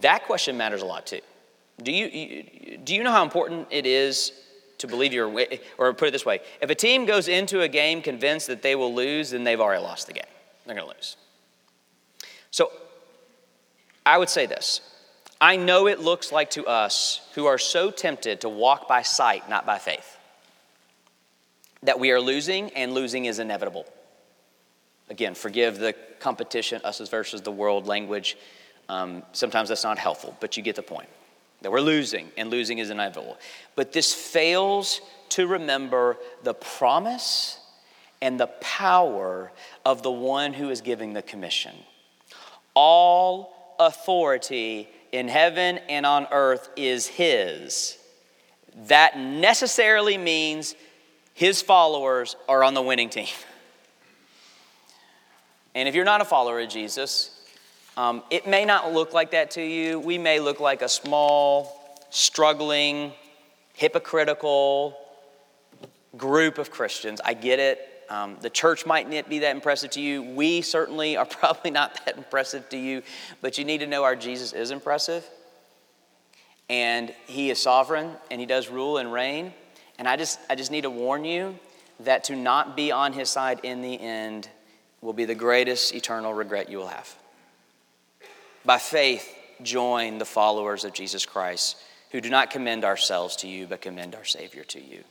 That 0.01 0.25
question 0.25 0.55
matters 0.55 0.83
a 0.83 0.85
lot 0.85 1.07
too. 1.07 1.21
Do 1.81 1.91
you, 1.91 2.77
do 2.83 2.93
you 2.93 3.03
know 3.03 3.11
how 3.11 3.23
important 3.23 3.67
it 3.71 3.87
is 3.87 4.33
to 4.77 4.87
believe 4.87 5.13
you're, 5.13 5.31
or 5.77 5.93
put 5.93 6.09
it 6.09 6.11
this 6.11 6.25
way 6.25 6.39
if 6.61 6.69
a 6.69 6.75
team 6.75 7.05
goes 7.05 7.27
into 7.27 7.61
a 7.61 7.67
game 7.67 8.01
convinced 8.01 8.47
that 8.47 8.61
they 8.61 8.75
will 8.75 8.93
lose, 8.93 9.31
then 9.31 9.43
they've 9.43 9.59
already 9.59 9.81
lost 9.81 10.07
the 10.07 10.13
game. 10.13 10.23
They're 10.65 10.75
going 10.75 10.87
to 10.87 10.95
lose. 10.95 11.17
So 12.51 12.71
I 14.05 14.17
would 14.17 14.29
say 14.29 14.45
this 14.45 14.81
I 15.41 15.57
know 15.57 15.87
it 15.87 15.99
looks 15.99 16.31
like 16.31 16.51
to 16.51 16.65
us 16.65 17.27
who 17.35 17.45
are 17.45 17.57
so 17.57 17.91
tempted 17.91 18.41
to 18.41 18.49
walk 18.49 18.87
by 18.87 19.01
sight, 19.01 19.49
not 19.49 19.65
by 19.65 19.77
faith, 19.77 20.17
that 21.83 21.99
we 21.99 22.11
are 22.11 22.21
losing 22.21 22.69
and 22.71 22.93
losing 22.93 23.25
is 23.25 23.39
inevitable. 23.39 23.85
Again, 25.09 25.35
forgive 25.35 25.77
the 25.77 25.93
competition, 26.19 26.81
us 26.83 27.07
versus 27.09 27.41
the 27.41 27.51
world 27.51 27.85
language. 27.85 28.37
Um, 28.89 29.23
sometimes 29.33 29.69
that's 29.69 29.83
not 29.83 29.97
helpful, 29.97 30.35
but 30.39 30.57
you 30.57 30.63
get 30.63 30.75
the 30.75 30.81
point. 30.81 31.09
That 31.61 31.71
we're 31.71 31.79
losing, 31.79 32.29
and 32.37 32.49
losing 32.49 32.77
is 32.77 32.89
inevitable. 32.89 33.37
But 33.75 33.91
this 33.91 34.13
fails 34.13 35.01
to 35.29 35.47
remember 35.47 36.17
the 36.43 36.53
promise 36.53 37.59
and 38.21 38.39
the 38.39 38.47
power 38.47 39.51
of 39.83 40.03
the 40.03 40.11
one 40.11 40.53
who 40.53 40.69
is 40.69 40.81
giving 40.81 41.13
the 41.13 41.21
commission. 41.21 41.75
All 42.73 43.75
authority 43.79 44.89
in 45.11 45.27
heaven 45.27 45.79
and 45.89 46.05
on 46.05 46.27
earth 46.31 46.69
is 46.75 47.07
his. 47.07 47.97
That 48.87 49.17
necessarily 49.17 50.17
means 50.17 50.75
his 51.33 51.61
followers 51.61 52.35
are 52.47 52.63
on 52.63 52.73
the 52.73 52.81
winning 52.81 53.09
team. 53.09 53.27
And 55.73 55.89
if 55.89 55.95
you're 55.95 56.05
not 56.05 56.21
a 56.21 56.25
follower 56.25 56.61
of 56.61 56.69
Jesus, 56.69 57.34
Um, 57.97 58.23
it 58.29 58.45
may 58.45 58.65
not 58.65 58.91
look 58.91 59.13
like 59.13 59.31
that 59.31 59.51
to 59.51 59.61
you. 59.61 59.99
We 59.99 60.17
may 60.17 60.39
look 60.39 60.59
like 60.59 60.81
a 60.81 60.89
small, 60.89 61.97
struggling, 62.09 63.13
hypocritical 63.73 64.97
group 66.17 66.57
of 66.57 66.71
Christians. 66.71 67.21
I 67.23 67.33
get 67.33 67.59
it. 67.59 67.79
Um, 68.09 68.37
the 68.41 68.49
church 68.49 68.85
might 68.85 69.09
not 69.09 69.29
be 69.29 69.39
that 69.39 69.55
impressive 69.55 69.91
to 69.91 70.01
you. 70.01 70.21
We 70.21 70.61
certainly 70.61 71.17
are 71.17 71.25
probably 71.25 71.71
not 71.71 72.05
that 72.05 72.17
impressive 72.17 72.67
to 72.69 72.77
you, 72.77 73.01
but 73.41 73.57
you 73.57 73.65
need 73.65 73.79
to 73.79 73.87
know 73.87 74.03
our 74.03 74.15
Jesus 74.15 74.53
is 74.53 74.71
impressive. 74.71 75.25
And 76.69 77.13
he 77.27 77.49
is 77.49 77.61
sovereign 77.61 78.11
and 78.31 78.41
he 78.41 78.47
does 78.47 78.69
rule 78.69 78.97
and 78.97 79.13
reign. 79.13 79.53
And 79.97 80.07
I 80.07 80.17
just, 80.17 80.39
I 80.49 80.55
just 80.55 80.71
need 80.71 80.81
to 80.81 80.89
warn 80.89 81.23
you 81.23 81.57
that 82.01 82.25
to 82.25 82.35
not 82.35 82.75
be 82.75 82.91
on 82.91 83.13
his 83.13 83.29
side 83.29 83.61
in 83.63 83.81
the 83.81 83.99
end 83.99 84.49
will 85.01 85.13
be 85.13 85.25
the 85.25 85.35
greatest 85.35 85.93
eternal 85.93 86.33
regret 86.33 86.69
you 86.69 86.79
will 86.79 86.87
have. 86.87 87.15
By 88.65 88.79
faith, 88.79 89.31
join 89.61 90.17
the 90.17 90.25
followers 90.25 90.83
of 90.83 90.93
Jesus 90.93 91.25
Christ 91.25 91.77
who 92.11 92.21
do 92.21 92.29
not 92.29 92.49
commend 92.49 92.83
ourselves 92.83 93.35
to 93.37 93.47
you, 93.47 93.67
but 93.67 93.81
commend 93.81 94.15
our 94.15 94.25
Savior 94.25 94.63
to 94.63 94.81
you. 94.81 95.03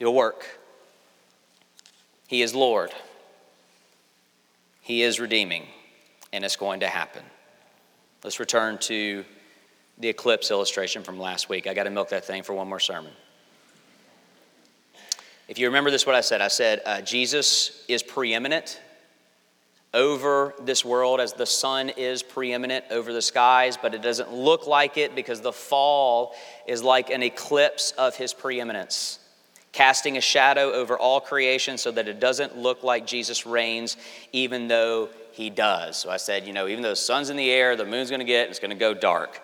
You'll 0.00 0.14
work. 0.14 0.44
He 2.26 2.42
is 2.42 2.54
Lord. 2.54 2.90
He 4.80 5.02
is 5.02 5.20
redeeming, 5.20 5.66
and 6.32 6.44
it's 6.44 6.56
going 6.56 6.80
to 6.80 6.88
happen. 6.88 7.22
Let's 8.22 8.40
return 8.40 8.78
to 8.78 9.24
the 9.98 10.08
eclipse 10.08 10.50
illustration 10.50 11.02
from 11.02 11.20
last 11.20 11.48
week. 11.48 11.66
I 11.66 11.74
got 11.74 11.84
to 11.84 11.90
milk 11.90 12.08
that 12.08 12.24
thing 12.24 12.42
for 12.42 12.54
one 12.54 12.68
more 12.68 12.80
sermon. 12.80 13.12
If 15.46 15.58
you 15.58 15.66
remember 15.66 15.90
this, 15.90 16.06
what 16.06 16.14
I 16.14 16.22
said, 16.22 16.40
I 16.40 16.48
said 16.48 16.82
uh, 16.84 17.02
Jesus 17.02 17.84
is 17.86 18.02
preeminent 18.02 18.80
over 19.94 20.52
this 20.60 20.84
world 20.84 21.20
as 21.20 21.32
the 21.32 21.46
sun 21.46 21.88
is 21.88 22.22
preeminent 22.22 22.84
over 22.90 23.12
the 23.12 23.22
skies, 23.22 23.78
but 23.80 23.94
it 23.94 24.02
doesn't 24.02 24.32
look 24.32 24.66
like 24.66 24.98
it 24.98 25.14
because 25.14 25.40
the 25.40 25.52
fall 25.52 26.34
is 26.66 26.82
like 26.82 27.10
an 27.10 27.22
eclipse 27.22 27.92
of 27.92 28.16
his 28.16 28.34
preeminence, 28.34 29.20
casting 29.72 30.18
a 30.18 30.20
shadow 30.20 30.72
over 30.72 30.98
all 30.98 31.20
creation 31.20 31.78
so 31.78 31.90
that 31.92 32.08
it 32.08 32.20
doesn't 32.20 32.58
look 32.58 32.82
like 32.82 33.06
Jesus 33.06 33.46
reigns, 33.46 33.96
even 34.32 34.68
though 34.68 35.08
he 35.32 35.48
does. 35.48 35.96
So 35.96 36.10
I 36.10 36.16
said, 36.16 36.46
you 36.46 36.52
know, 36.52 36.66
even 36.66 36.82
though 36.82 36.90
the 36.90 36.96
sun's 36.96 37.30
in 37.30 37.36
the 37.36 37.50
air, 37.50 37.76
the 37.76 37.86
moon's 37.86 38.10
gonna 38.10 38.24
get, 38.24 38.50
it's 38.50 38.58
gonna 38.58 38.74
go 38.74 38.94
dark. 38.94 39.40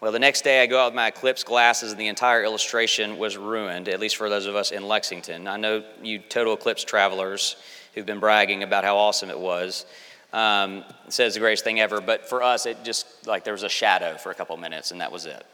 Well, 0.00 0.10
the 0.10 0.18
next 0.18 0.42
day 0.42 0.60
I 0.60 0.66
go 0.66 0.80
out 0.80 0.86
with 0.86 0.96
my 0.96 1.06
eclipse 1.06 1.44
glasses 1.44 1.92
and 1.92 2.00
the 2.00 2.08
entire 2.08 2.42
illustration 2.42 3.18
was 3.18 3.36
ruined, 3.36 3.88
at 3.88 4.00
least 4.00 4.16
for 4.16 4.28
those 4.28 4.46
of 4.46 4.56
us 4.56 4.72
in 4.72 4.88
Lexington. 4.88 5.46
I 5.46 5.56
know 5.56 5.84
you 6.02 6.18
total 6.18 6.54
eclipse 6.54 6.82
travelers 6.82 7.54
who've 7.94 8.06
been 8.06 8.20
bragging 8.20 8.62
about 8.62 8.84
how 8.84 8.96
awesome 8.96 9.30
it 9.30 9.38
was. 9.38 9.86
Um, 10.32 10.84
it's 11.06 11.16
the 11.16 11.38
greatest 11.38 11.64
thing 11.64 11.80
ever, 11.80 12.00
but 12.00 12.28
for 12.28 12.42
us, 12.42 12.64
it 12.66 12.84
just 12.84 13.26
like 13.26 13.44
there 13.44 13.52
was 13.52 13.64
a 13.64 13.68
shadow 13.68 14.16
for 14.16 14.30
a 14.30 14.34
couple 14.34 14.56
minutes, 14.56 14.90
and 14.90 15.00
that 15.00 15.12
was 15.12 15.26
it. 15.26 15.44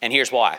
And 0.00 0.12
here's 0.12 0.32
why 0.32 0.58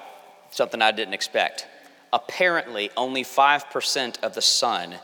something 0.51 0.81
I 0.81 0.91
didn't 0.91 1.13
expect. 1.13 1.67
Apparently, 2.13 2.91
only 2.95 3.23
5% 3.23 4.23
of 4.23 4.35
the 4.35 4.41
sun 4.41 4.95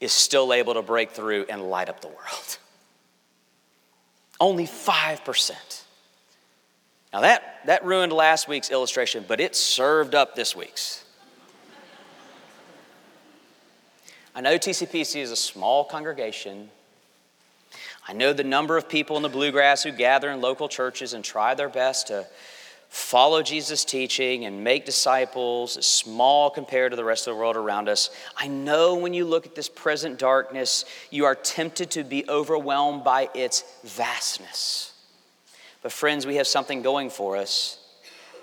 is 0.00 0.12
still 0.12 0.52
able 0.52 0.74
to 0.74 0.82
break 0.82 1.10
through 1.10 1.46
and 1.48 1.62
light 1.62 1.88
up 1.88 2.00
the 2.00 2.08
world. 2.08 2.58
Only 4.40 4.66
5%. 4.66 5.52
Now, 7.12 7.20
that, 7.22 7.60
that 7.64 7.84
ruined 7.84 8.12
last 8.12 8.48
week's 8.48 8.70
illustration, 8.70 9.24
but 9.26 9.40
it 9.40 9.56
served 9.56 10.14
up 10.14 10.36
this 10.36 10.54
week's. 10.54 11.05
I 14.36 14.42
know 14.42 14.58
TCPC 14.58 15.22
is 15.22 15.30
a 15.30 15.36
small 15.36 15.82
congregation. 15.82 16.68
I 18.06 18.12
know 18.12 18.34
the 18.34 18.44
number 18.44 18.76
of 18.76 18.86
people 18.86 19.16
in 19.16 19.22
the 19.22 19.30
bluegrass 19.30 19.82
who 19.82 19.92
gather 19.92 20.30
in 20.30 20.42
local 20.42 20.68
churches 20.68 21.14
and 21.14 21.24
try 21.24 21.54
their 21.54 21.70
best 21.70 22.08
to 22.08 22.26
follow 22.90 23.42
Jesus' 23.42 23.82
teaching 23.82 24.44
and 24.44 24.62
make 24.62 24.84
disciples 24.84 25.82
small 25.86 26.50
compared 26.50 26.92
to 26.92 26.96
the 26.96 27.04
rest 27.04 27.26
of 27.26 27.32
the 27.32 27.40
world 27.40 27.56
around 27.56 27.88
us. 27.88 28.10
I 28.36 28.46
know 28.46 28.96
when 28.96 29.14
you 29.14 29.24
look 29.24 29.46
at 29.46 29.54
this 29.54 29.70
present 29.70 30.18
darkness, 30.18 30.84
you 31.10 31.24
are 31.24 31.34
tempted 31.34 31.92
to 31.92 32.04
be 32.04 32.28
overwhelmed 32.28 33.04
by 33.04 33.30
its 33.34 33.64
vastness. 33.84 34.92
But, 35.82 35.92
friends, 35.92 36.26
we 36.26 36.36
have 36.36 36.46
something 36.46 36.82
going 36.82 37.08
for 37.08 37.38
us. 37.38 37.78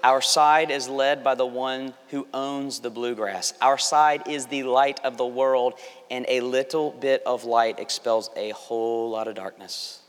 Our 0.03 0.21
side 0.21 0.69
is 0.69 0.89
led 0.89 1.23
by 1.23 1.35
the 1.35 1.45
one 1.45 1.93
who 2.09 2.27
owns 2.33 2.81
the 2.81 2.89
bluegrass. 2.89 3.53
Our 3.61 3.77
side 3.77 4.27
is 4.27 4.47
the 4.47 4.63
light 4.63 4.99
of 5.05 5.15
the 5.17 5.25
world, 5.25 5.75
and 6.11 6.25
a 6.27 6.41
little 6.41 6.91
bit 6.91 7.23
of 7.25 7.45
light 7.45 7.79
expels 7.79 8.29
a 8.35 8.49
whole 8.49 9.09
lot 9.09 9.29
of 9.29 9.35
darkness. 9.35 10.01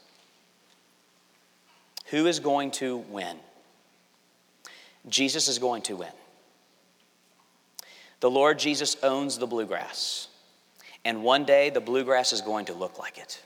Who 2.06 2.26
is 2.26 2.40
going 2.40 2.72
to 2.72 2.96
win? 2.96 3.36
Jesus 5.08 5.46
is 5.46 5.60
going 5.60 5.82
to 5.82 5.94
win. 5.94 6.12
The 8.18 8.30
Lord 8.30 8.58
Jesus 8.58 8.96
owns 9.00 9.38
the 9.38 9.46
bluegrass, 9.46 10.26
and 11.04 11.22
one 11.22 11.44
day 11.44 11.70
the 11.70 11.80
bluegrass 11.80 12.32
is 12.32 12.40
going 12.40 12.64
to 12.64 12.72
look 12.72 12.98
like 12.98 13.16
it. 13.16 13.40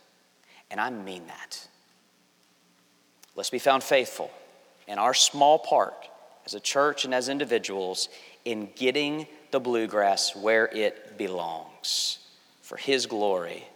And 0.71 0.81
I 0.81 0.89
mean 0.89 1.27
that. 1.27 1.69
Let's 3.37 3.51
be 3.51 3.59
found 3.59 3.83
faithful 3.83 4.31
in 4.87 4.99
our 4.99 5.13
small 5.13 5.59
part 5.59 5.95
as 6.49 6.55
a 6.55 6.61
church 6.61 7.05
and 7.05 7.15
as 7.15 7.29
individuals 7.29 8.09
in 8.47 8.71
getting 8.75 9.27
the 9.51 9.61
bluegrass 9.61 10.35
where 10.35 10.65
it 10.69 11.19
belongs 11.19 12.21
for 12.63 12.79
His 12.79 13.05
glory 13.05 13.67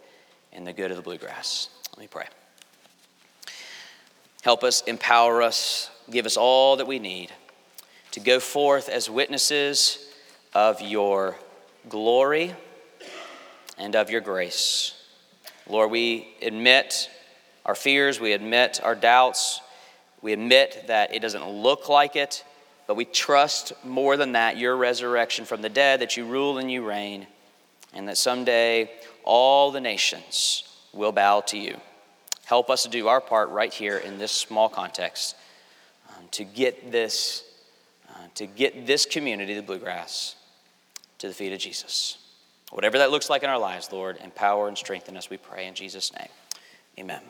and 0.51 0.65
the 0.65 0.73
good 0.73 0.89
of 0.89 0.97
the 0.97 1.03
bluegrass. 1.03 1.69
Let 1.91 1.99
me 1.99 2.07
pray. 2.07 2.25
Help 4.41 4.63
us, 4.63 4.81
empower 4.87 5.43
us, 5.43 5.91
give 6.09 6.25
us 6.25 6.35
all 6.35 6.77
that 6.77 6.87
we 6.87 6.97
need 6.97 7.31
to 8.09 8.19
go 8.19 8.39
forth 8.39 8.89
as 8.89 9.07
witnesses 9.07 10.11
of 10.55 10.81
your 10.81 11.37
glory 11.89 12.55
and 13.77 13.95
of 13.95 14.09
your 14.09 14.21
grace. 14.21 14.95
Lord, 15.69 15.91
we 15.91 16.27
admit 16.41 17.07
our 17.67 17.75
fears, 17.75 18.19
we 18.19 18.33
admit 18.33 18.79
our 18.83 18.95
doubts, 18.95 19.61
we 20.23 20.33
admit 20.33 20.85
that 20.87 21.13
it 21.13 21.21
doesn't 21.21 21.47
look 21.47 21.87
like 21.87 22.15
it, 22.15 22.43
but 22.87 22.95
we 22.95 23.05
trust 23.05 23.73
more 23.83 24.17
than 24.17 24.33
that 24.33 24.57
your 24.57 24.75
resurrection 24.75 25.45
from 25.45 25.61
the 25.61 25.69
dead, 25.69 26.01
that 26.01 26.17
you 26.17 26.25
rule 26.25 26.57
and 26.57 26.71
you 26.71 26.85
reign, 26.85 27.27
and 27.93 28.07
that 28.07 28.17
someday 28.17 28.91
all 29.23 29.71
the 29.71 29.81
nations 29.81 30.63
will 30.93 31.11
bow 31.11 31.41
to 31.41 31.57
you. 31.57 31.77
Help 32.45 32.69
us 32.69 32.83
to 32.83 32.89
do 32.89 33.07
our 33.07 33.21
part 33.21 33.49
right 33.49 33.73
here 33.73 33.97
in 33.97 34.17
this 34.17 34.31
small 34.31 34.69
context 34.69 35.35
um, 36.09 36.25
to 36.31 36.43
get 36.43 36.91
this, 36.91 37.43
uh, 38.09 38.27
to 38.35 38.45
get 38.45 38.85
this 38.85 39.05
community, 39.05 39.53
the 39.53 39.61
bluegrass, 39.61 40.35
to 41.19 41.27
the 41.27 41.33
feet 41.33 41.53
of 41.53 41.59
Jesus. 41.59 42.17
Whatever 42.71 42.97
that 42.97 43.11
looks 43.11 43.29
like 43.29 43.43
in 43.43 43.49
our 43.49 43.59
lives, 43.59 43.91
Lord, 43.91 44.17
empower 44.23 44.67
and 44.67 44.77
strengthen 44.77 45.15
us, 45.15 45.29
we 45.29 45.37
pray 45.37 45.67
in 45.67 45.75
Jesus' 45.75 46.11
name. 46.13 46.29
Amen. 46.99 47.21